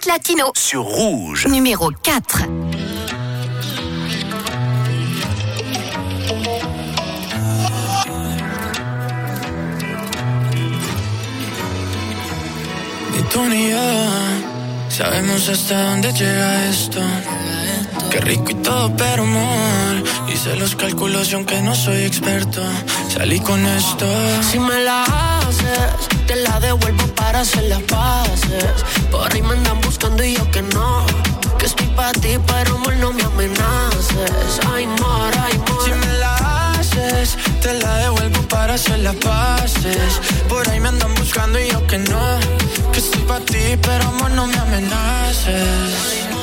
20 0.07 0.37
des 0.37 0.43
hits 0.43 0.45
latinos. 0.47 0.53
Sur 0.55 0.85
Rouge. 0.85 1.47
Numéro 1.47 1.91
4. 2.03 2.47
Ni 13.13 13.23
tú 13.31 13.45
ni 13.45 13.71
yo 13.71 13.77
sabemos 14.89 15.49
hasta 15.49 15.91
dónde 15.91 16.13
llega 16.13 16.69
esto. 16.69 17.01
Qué 18.11 18.21
rico 18.21 18.51
y 18.51 18.55
todo, 18.55 18.95
pero 18.97 19.23
amor. 19.23 20.05
Hice 20.33 20.57
los 20.57 20.75
cálculos 20.77 21.31
y 21.31 21.35
aunque 21.35 21.61
no 21.63 21.75
soy 21.75 22.03
experto, 22.05 22.63
salí 23.09 23.41
con 23.41 23.65
esto. 23.67 24.07
Si 24.51 24.59
me 24.59 24.81
la 24.81 25.05
haces, 25.05 26.06
te 26.27 26.37
la 26.37 26.59
devuelvo 26.61 27.07
para 27.15 27.41
hacer 27.41 27.65
las 27.65 27.83
paces. 27.83 28.85
Por 29.11 29.33
ahí 29.33 29.43
me 29.43 29.55
andan 29.55 29.81
buscando 29.81 30.25
y 30.25 30.35
yo 30.35 30.51
que 30.51 30.63
no. 30.63 31.07
Que 31.59 31.67
estoy 31.67 31.87
para 31.89 32.13
ti, 32.13 32.39
pero 32.47 32.75
amor, 32.75 32.97
no 32.97 33.13
me 33.13 33.23
amenaces. 33.23 34.61
Ay, 34.73 34.85
amor, 34.85 35.33
ay, 35.41 35.55
amor. 35.55 35.85
Si 35.85 35.91
me 35.93 36.13
la 36.19 36.73
haces, 36.73 37.37
te 37.63 37.75
la 37.75 37.97
devuelvo 37.99 38.43
para 38.49 38.75
hacer 38.75 38.99
las 39.01 39.17
paces. 39.17 40.21
Por 40.49 40.69
ahí 40.69 40.81
me 40.81 40.89
andan 40.89 41.15
buscando 41.15 41.59
y 41.59 41.71
yo 41.71 41.87
que 41.87 41.99
no. 41.99 42.39
Que 42.93 42.99
estoy 42.99 43.23
para 43.23 43.45
ti, 43.45 43.77
pero 43.81 44.05
amor, 44.09 44.31
no 44.33 44.47
me 44.47 44.59
amenaces. 44.59 46.36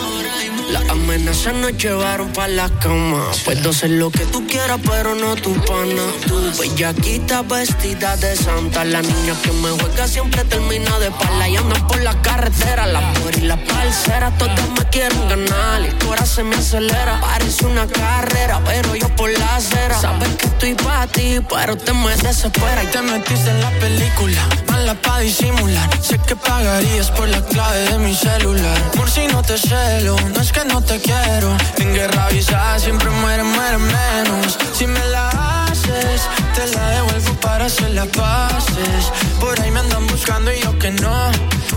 Las 0.70 0.90
amenazas 0.90 1.54
nos 1.56 1.78
llevaron 1.78 2.32
pa' 2.34 2.48
la 2.48 2.70
cama. 2.80 3.32
Puedo 3.46 3.70
hacer 3.70 3.92
lo 3.92 4.10
que 4.12 4.26
tú 4.26 4.46
quieras, 4.48 4.80
pero 4.88 5.16
no 5.16 5.36
tu 5.36 5.54
pana. 5.66 6.04
Tu 6.28 6.36
bellaquita 6.60 7.42
vestida 7.44 8.16
de 8.18 8.36
santa. 8.36 8.84
La 8.86 9.02
niña 9.02 9.36
que 9.44 9.52
me 9.52 9.70
juega 9.72 10.08
siempre 10.08 10.44
termina 10.46 10.98
de 11.00 11.12
pala 11.12 11.50
y 11.50 11.58
anda 11.58 11.88
por 11.88 12.02
la 12.02 12.20
carretera. 12.22 12.86
La 12.88 13.14
por 13.14 13.36
y 13.38 13.42
la 13.42 13.58
parcera, 13.58 14.32
todas 14.38 14.70
me 14.78 14.86
quieren 14.90 15.28
ganar. 15.28 15.82
Hora 16.08 16.26
se 16.26 16.44
me 16.44 16.56
acelera. 16.56 17.20
Parece 17.22 17.66
una 17.66 17.88
carrera, 17.88 18.62
pero 18.66 18.96
yo 18.96 19.10
por 19.16 19.32
la 19.32 19.56
acera. 19.56 20.00
Sabes 20.00 20.30
que 20.38 20.48
estoy 20.48 20.74
pa' 20.76 21.08
ti, 21.08 21.40
pero 21.50 21.78
te 21.78 21.94
me 21.94 22.16
desespera. 22.18 22.84
Y 22.84 22.88
te 22.88 23.02
metiste 23.02 23.50
en 23.50 23.62
la 23.62 23.72
película, 23.80 24.42
mala 24.74 24.96
pa' 24.96 25.20
disimular. 25.20 25.88
Sé 26.02 26.18
que 26.28 26.36
pagarías 26.36 27.10
por 27.12 27.28
la 27.28 27.42
clave 27.52 27.82
de 27.92 27.98
mi 28.00 28.14
celular. 28.16 28.80
Por 28.98 29.10
si 29.10 29.28
no 29.28 29.42
te 29.42 29.58
celo, 29.58 30.16
no 30.34 30.40
es 30.42 30.52
que 30.52 30.64
no 30.66 30.82
te 30.82 31.00
quiero. 31.00 31.50
En 31.78 31.94
guerra 31.94 32.26
avisada 32.26 32.80
siempre 32.80 33.10
muere, 33.22 33.44
muere 33.44 33.78
menos. 33.78 34.58
Si 34.78 34.86
me 34.88 35.04
la 35.16 35.26
haces, 35.66 36.20
te 36.56 36.66
la 36.76 36.84
devuelvo 36.96 37.34
para 37.46 37.66
hacer 37.66 37.92
las 38.00 38.08
paces. 38.08 39.02
Por 39.40 39.54
ahí 39.62 39.72
me 39.72 39.80
andan 39.80 40.06
buscando 40.08 40.52
y 40.52 40.60
yo 40.66 40.72
que 40.80 40.92
no. 40.92 41.20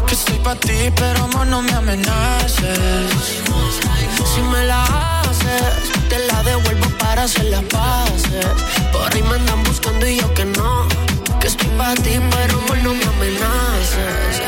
Que 0.07 0.15
estoy 0.15 0.39
pa' 0.47 0.57
ti, 0.67 0.79
pero 1.01 1.25
amor, 1.25 1.47
no 1.47 1.61
me 1.63 1.73
amenaces. 1.73 2.79
Si 4.33 4.41
me 4.53 4.63
la 4.65 4.83
haces, 5.21 5.75
te 6.11 6.19
la 6.31 6.43
devuelvo 6.43 6.89
para 7.03 7.25
hacer 7.25 7.47
las 7.55 7.65
paces. 7.65 8.47
Por 8.93 9.15
ahí 9.15 9.23
me 9.23 9.35
andan 9.41 9.63
buscando 9.65 10.07
y 10.07 10.17
yo 10.21 10.33
que 10.35 10.45
no. 10.45 11.06
Estoy 11.47 11.69
para 11.79 11.95
ti, 11.95 12.19
pero 12.33 12.59
no 12.83 12.93
me 12.93 13.05
amenaces. 13.05 14.41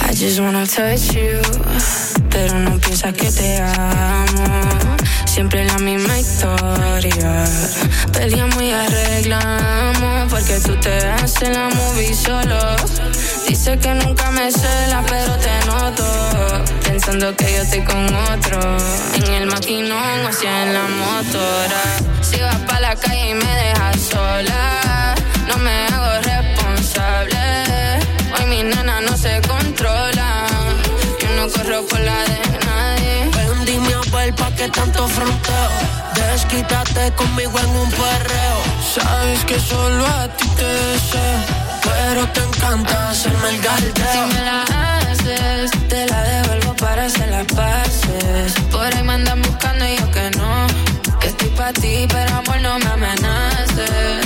I 0.00 0.14
just 0.14 0.40
wanna 0.40 0.66
touch 0.66 1.12
you, 1.14 1.42
pero 2.30 2.58
no 2.60 2.78
piensas 2.78 3.12
que 3.12 3.30
te 3.30 3.60
amo. 3.60 4.96
Siempre 5.26 5.66
la 5.66 5.76
misma 5.78 6.18
historia. 6.18 7.44
Peleamos 8.14 8.62
y 8.62 8.70
arreglamos 8.72 10.32
porque 10.32 10.58
tú 10.64 10.74
te 10.76 11.06
haces 11.06 11.50
la 11.50 11.68
movie 11.68 12.14
solo. 12.14 12.56
Dice 13.48 13.78
que 13.78 13.94
nunca 13.94 14.30
me 14.30 14.50
cela, 14.50 15.02
pero 15.08 15.32
te 15.36 15.66
noto. 15.66 16.04
Pensando 16.84 17.34
que 17.36 17.52
yo 17.52 17.62
estoy 17.62 17.82
con 17.82 18.04
otro. 18.32 18.60
En 19.14 19.32
el 19.34 19.46
maquinón 19.46 20.26
o 20.28 20.32
si 20.32 20.46
en 20.46 20.74
la 20.74 20.86
motora. 20.88 21.82
Si 22.22 22.40
vas 22.40 22.56
pa' 22.66 22.80
la 22.80 22.96
calle 22.96 23.30
y 23.30 23.34
me 23.34 23.54
dejas 23.62 24.00
sola, 24.00 25.14
no 25.48 25.56
me 25.58 25.86
hago 25.86 26.20
responsable. 26.22 27.38
Hoy 28.36 28.46
mis 28.46 28.64
nenas 28.64 29.02
no 29.02 29.16
se 29.16 29.40
controlan. 29.42 30.46
Yo 31.20 31.28
no 31.36 31.48
corro 31.48 31.86
por 31.86 32.00
la 32.00 32.24
de 32.24 32.40
nadie. 32.66 33.30
Ven, 33.34 33.64
dime 33.64 33.94
a 33.94 34.16
ver 34.16 34.34
pa' 34.34 34.50
qué 34.56 34.68
tanto 34.68 35.06
fronteo. 35.08 35.70
Desquítate 36.14 37.12
conmigo 37.12 37.58
en 37.58 37.70
un 37.70 37.90
perreo. 37.90 38.58
Sabes 38.94 39.44
que 39.44 39.58
solo 39.60 40.04
a 40.06 40.28
ti 40.36 40.48
te 40.56 40.64
deseo, 40.64 41.38
pero 41.88 42.26
te 42.34 42.40
encanta 42.42 43.10
hacerme 43.10 43.48
el 43.50 43.56
Si 43.56 43.62
galdeo. 43.62 44.26
me 44.34 44.40
la 44.50 44.62
haces, 44.62 45.70
te 45.88 46.06
la 46.06 46.22
devuelvo 46.22 46.74
para 46.76 47.04
hacer 47.06 47.28
las 47.30 47.46
paces. 47.46 48.52
Por 48.70 48.86
ahí 48.94 49.02
me 49.02 49.14
andan 49.14 49.40
buscando 49.42 49.84
y 49.86 49.96
yo 49.96 50.10
que 50.10 50.30
no. 50.38 50.66
Que 51.20 51.28
estoy 51.28 51.48
pa' 51.50 51.72
ti, 51.72 52.06
pero 52.08 52.30
amor 52.36 52.60
no 52.60 52.78
me 52.78 52.86
amenaces. 52.86 54.24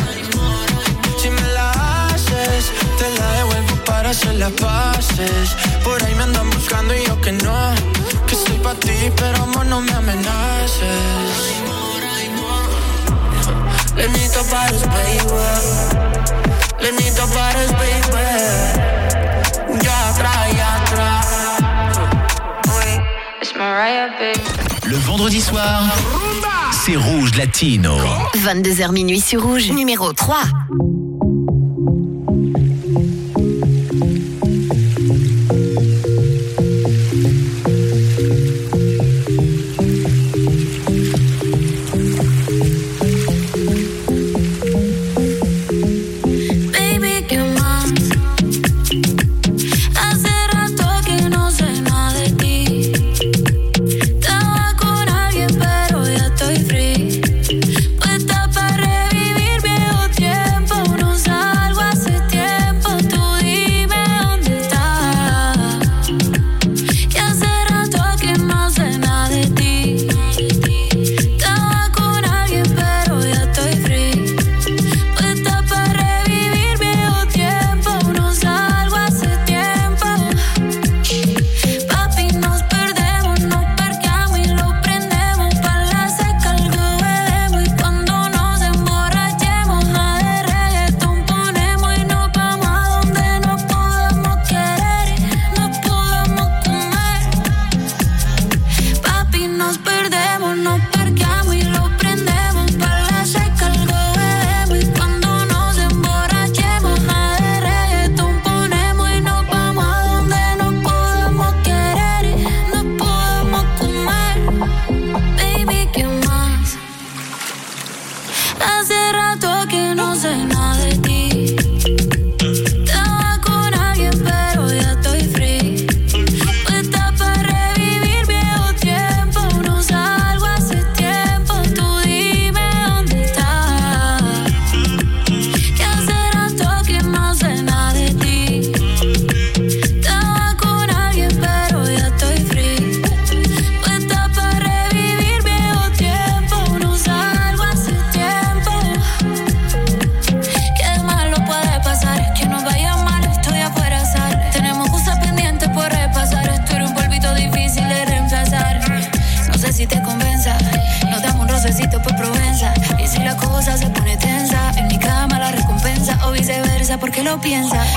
Si 1.20 1.28
me 1.30 1.48
la 1.52 1.70
haces, 2.06 2.62
te 2.98 3.06
la 3.18 3.26
devuelvo 3.38 3.76
para 3.84 4.10
hacer 4.10 4.34
las 4.34 4.52
paces. 4.52 5.46
Por 5.84 6.02
ahí 6.02 6.14
me 6.14 6.24
andan 6.24 6.48
buscando 6.50 6.94
y 6.94 7.04
yo 7.06 7.20
que 7.20 7.32
no. 7.32 7.60
Que 8.26 8.34
estoy 8.34 8.58
pa' 8.58 8.74
ti, 8.74 8.96
pero 9.16 9.42
amor, 9.42 9.66
no 9.66 9.80
me 9.80 9.92
amenaces. 9.92 11.00
Lenito 13.96 14.42
Paris, 14.50 14.82
baby. 14.86 16.49
Lenito 16.82 17.26
Paris, 17.34 17.70
baby. 17.72 18.26
Ya 19.84 20.08
atrás, 20.08 20.54
ya 20.56 20.76
atrás. 20.76 21.26
It's 23.40 23.54
Mariah, 23.54 24.08
baby. 24.18 24.40
Le 24.88 24.96
vendredi 24.96 25.40
soir, 25.40 25.84
c'est 26.72 26.96
Rouge 26.96 27.36
Latino. 27.36 27.96
22h 28.34 28.92
minuit 28.92 29.20
sur 29.20 29.42
Rouge. 29.42 29.70
Numéro 29.70 30.12
3. 30.12 30.42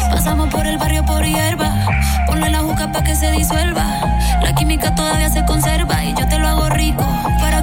Pasamos 0.10 0.50
por 0.50 0.66
el 0.66 0.78
barrio 0.78 1.06
por 1.06 1.26
hierba. 1.26 1.70
Ponle 2.28 2.50
la 2.50 2.60
juca 2.60 2.90
pa' 2.94 3.04
que 3.04 3.14
se 3.14 3.30
disuelva. 3.32 3.84
La 4.42 4.56
química 4.56 4.96
todavía 4.96 5.30
se 5.30 5.44
conserva 5.44 6.02
y 6.06 6.14
yo 6.14 6.26
te 6.30 6.40
lo 6.40 6.48
hago 6.48 6.70
rico 6.70 7.06
para 7.42 7.62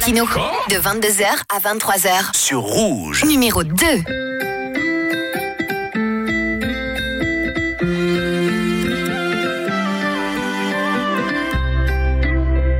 top 0.00 0.08
20 0.08 0.14
latino 0.14 0.26
de 0.68 0.76
22h 0.76 1.24
à 1.48 1.58
23h. 1.60 2.34
sur 2.36 2.60
Rouge. 2.60 3.24
Numéro 3.24 3.62
2. 3.64 3.74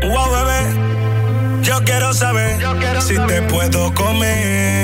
Wow, 0.03 0.31
bebé, 0.31 1.63
yo 1.63 1.85
quiero 1.85 2.13
saber 2.13 2.57
si 3.01 3.15
te 3.15 3.43
puedo 3.43 3.93
comer. 3.95 4.80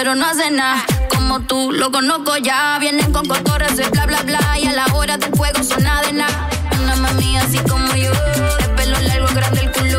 Pero 0.00 0.14
no 0.14 0.24
hace 0.24 0.50
nada. 0.50 0.82
Como 1.10 1.40
tú, 1.40 1.72
lo 1.72 1.92
conozco 1.92 2.34
ya. 2.38 2.78
Vienen 2.80 3.12
con 3.12 3.28
cotorras 3.28 3.78
y 3.78 3.86
bla, 3.90 4.06
bla, 4.06 4.22
bla. 4.22 4.58
Y 4.58 4.66
a 4.66 4.72
la 4.72 4.86
hora 4.94 5.18
del 5.18 5.30
fuego 5.34 5.62
son 5.62 5.82
nada 5.82 6.00
de 6.00 6.14
nada. 6.14 6.48
Una 6.82 6.96
mami 6.96 7.36
así 7.36 7.58
como 7.68 7.94
yo, 7.94 8.10
de 8.10 8.68
pelo 8.76 8.98
largo, 8.98 9.28
grande 9.34 9.60
el 9.60 9.70
culo. 9.72 9.98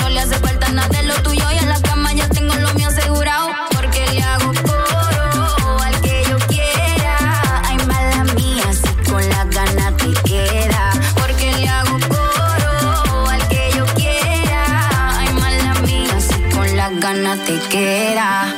No 0.00 0.08
le 0.08 0.20
hace 0.20 0.38
falta 0.38 0.70
nada 0.70 0.88
de 0.88 1.02
lo 1.02 1.14
tuyo. 1.16 1.44
Y 1.52 1.58
en 1.58 1.68
la 1.68 1.78
cama 1.82 2.14
ya 2.14 2.26
tengo 2.28 2.54
lo 2.54 2.72
mío 2.72 2.88
asegurado. 2.88 3.50
Porque 3.72 4.06
le 4.14 4.22
hago 4.22 4.52
coro 4.62 5.82
al 5.82 6.00
que 6.00 6.24
yo 6.30 6.38
quiera. 6.48 7.42
Ay, 7.66 7.76
mala 7.86 8.24
mía, 8.34 8.64
si 8.72 9.10
con 9.10 9.28
las 9.28 9.50
ganas 9.50 9.96
te 9.98 10.12
queda. 10.30 10.92
Porque 11.14 11.52
le 11.58 11.68
hago 11.68 11.98
coro 12.08 13.28
al 13.28 13.48
que 13.48 13.70
yo 13.76 13.84
quiera. 13.96 15.18
Ay, 15.18 15.28
mala 15.34 15.74
mía, 15.82 16.20
si 16.20 16.40
con 16.54 16.74
las 16.74 16.98
ganas 17.00 17.38
te 17.44 17.58
queda. 17.68 18.51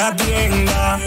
La 0.00 0.16
tienda. 0.16 0.98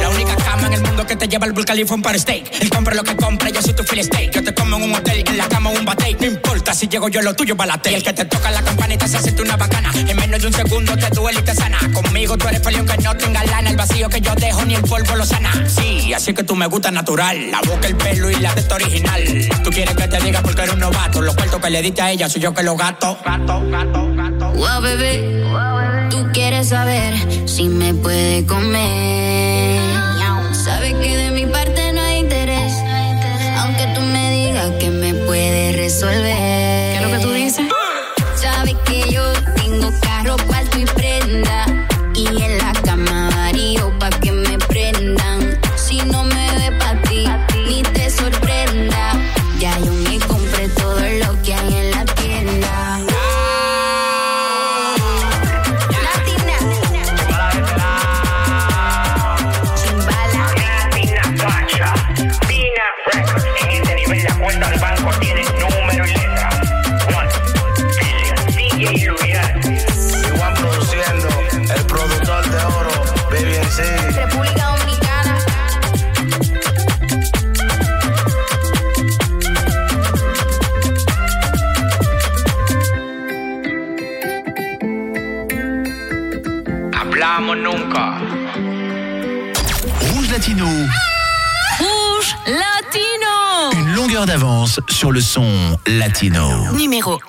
La 0.00 1.00
el 1.00 1.06
que 1.06 1.16
te 1.16 1.26
lleva 1.26 1.46
al 1.46 1.52
Burj 1.52 1.64
Khalifa 1.64 1.94
un 1.94 2.02
par 2.02 2.18
steak. 2.18 2.60
Él 2.60 2.70
compra 2.70 2.94
lo 2.94 3.02
que 3.02 3.16
compra, 3.16 3.50
yo 3.50 3.60
soy 3.60 3.74
tu 3.74 3.82
fill 3.82 4.04
steak. 4.04 4.30
Yo 4.30 4.44
te 4.44 4.54
como 4.54 4.76
en 4.76 4.82
un 4.82 4.94
hotel, 4.94 5.24
en 5.26 5.38
la 5.38 5.48
cama 5.48 5.70
un 5.70 5.84
bate. 5.84 6.16
No 6.20 6.26
importa 6.26 6.72
si 6.72 6.86
llego 6.86 7.08
yo, 7.08 7.20
lo 7.22 7.34
tuyo 7.34 7.56
balate. 7.56 7.90
Y 7.90 7.94
el 7.94 8.02
que 8.04 8.12
te 8.12 8.24
toca 8.26 8.50
la 8.52 8.62
campanita 8.62 9.08
se 9.08 9.18
siente 9.20 9.42
una 9.42 9.56
bacana. 9.56 9.87
Un 10.44 10.52
segundo 10.52 10.96
te 10.96 11.10
duele 11.10 11.40
y 11.40 11.42
te 11.42 11.54
sana. 11.54 11.78
Conmigo 11.92 12.38
tú 12.38 12.46
eres 12.48 12.62
feliz 12.62 12.82
que 12.82 13.02
no 13.02 13.14
tenga 13.16 13.44
lana. 13.44 13.70
El 13.70 13.76
vacío 13.76 14.08
que 14.08 14.20
yo 14.20 14.34
dejo 14.34 14.64
ni 14.64 14.74
el 14.74 14.82
polvo 14.82 15.16
lo 15.16 15.24
sana. 15.24 15.50
Sí, 15.68 16.12
así 16.14 16.32
que 16.32 16.42
tú 16.42 16.54
me 16.54 16.66
gusta 16.66 16.90
natural. 16.90 17.50
La 17.50 17.60
boca, 17.62 17.88
el 17.88 17.96
pelo 17.96 18.30
y 18.30 18.36
la 18.36 18.54
testa 18.54 18.76
original. 18.76 19.22
Tú 19.64 19.70
quieres 19.70 19.94
que 19.94 20.08
te 20.08 20.20
diga 20.20 20.40
porque 20.40 20.62
eres 20.62 20.74
un 20.74 20.80
novato. 20.80 21.20
Los 21.20 21.34
cuartos 21.34 21.60
que 21.60 21.70
le 21.70 21.82
diste 21.82 22.02
a 22.02 22.10
ella 22.10 22.28
soy 22.28 22.40
yo 22.40 22.54
que 22.54 22.62
los 22.62 22.78
gato. 22.78 23.18
Gato, 23.24 23.62
gato, 23.68 24.14
gato. 24.14 24.52
Wow, 24.52 24.80
bebé, 24.80 25.44
tú 26.10 26.26
quieres 26.32 26.68
saber 26.68 27.14
si 27.46 27.68
me 27.68 27.92
puede 27.94 28.46
comer. 28.46 29.87
Sur 94.98 95.12
le 95.12 95.20
son 95.20 95.78
latino. 95.86 96.48
Numéro 96.76 97.20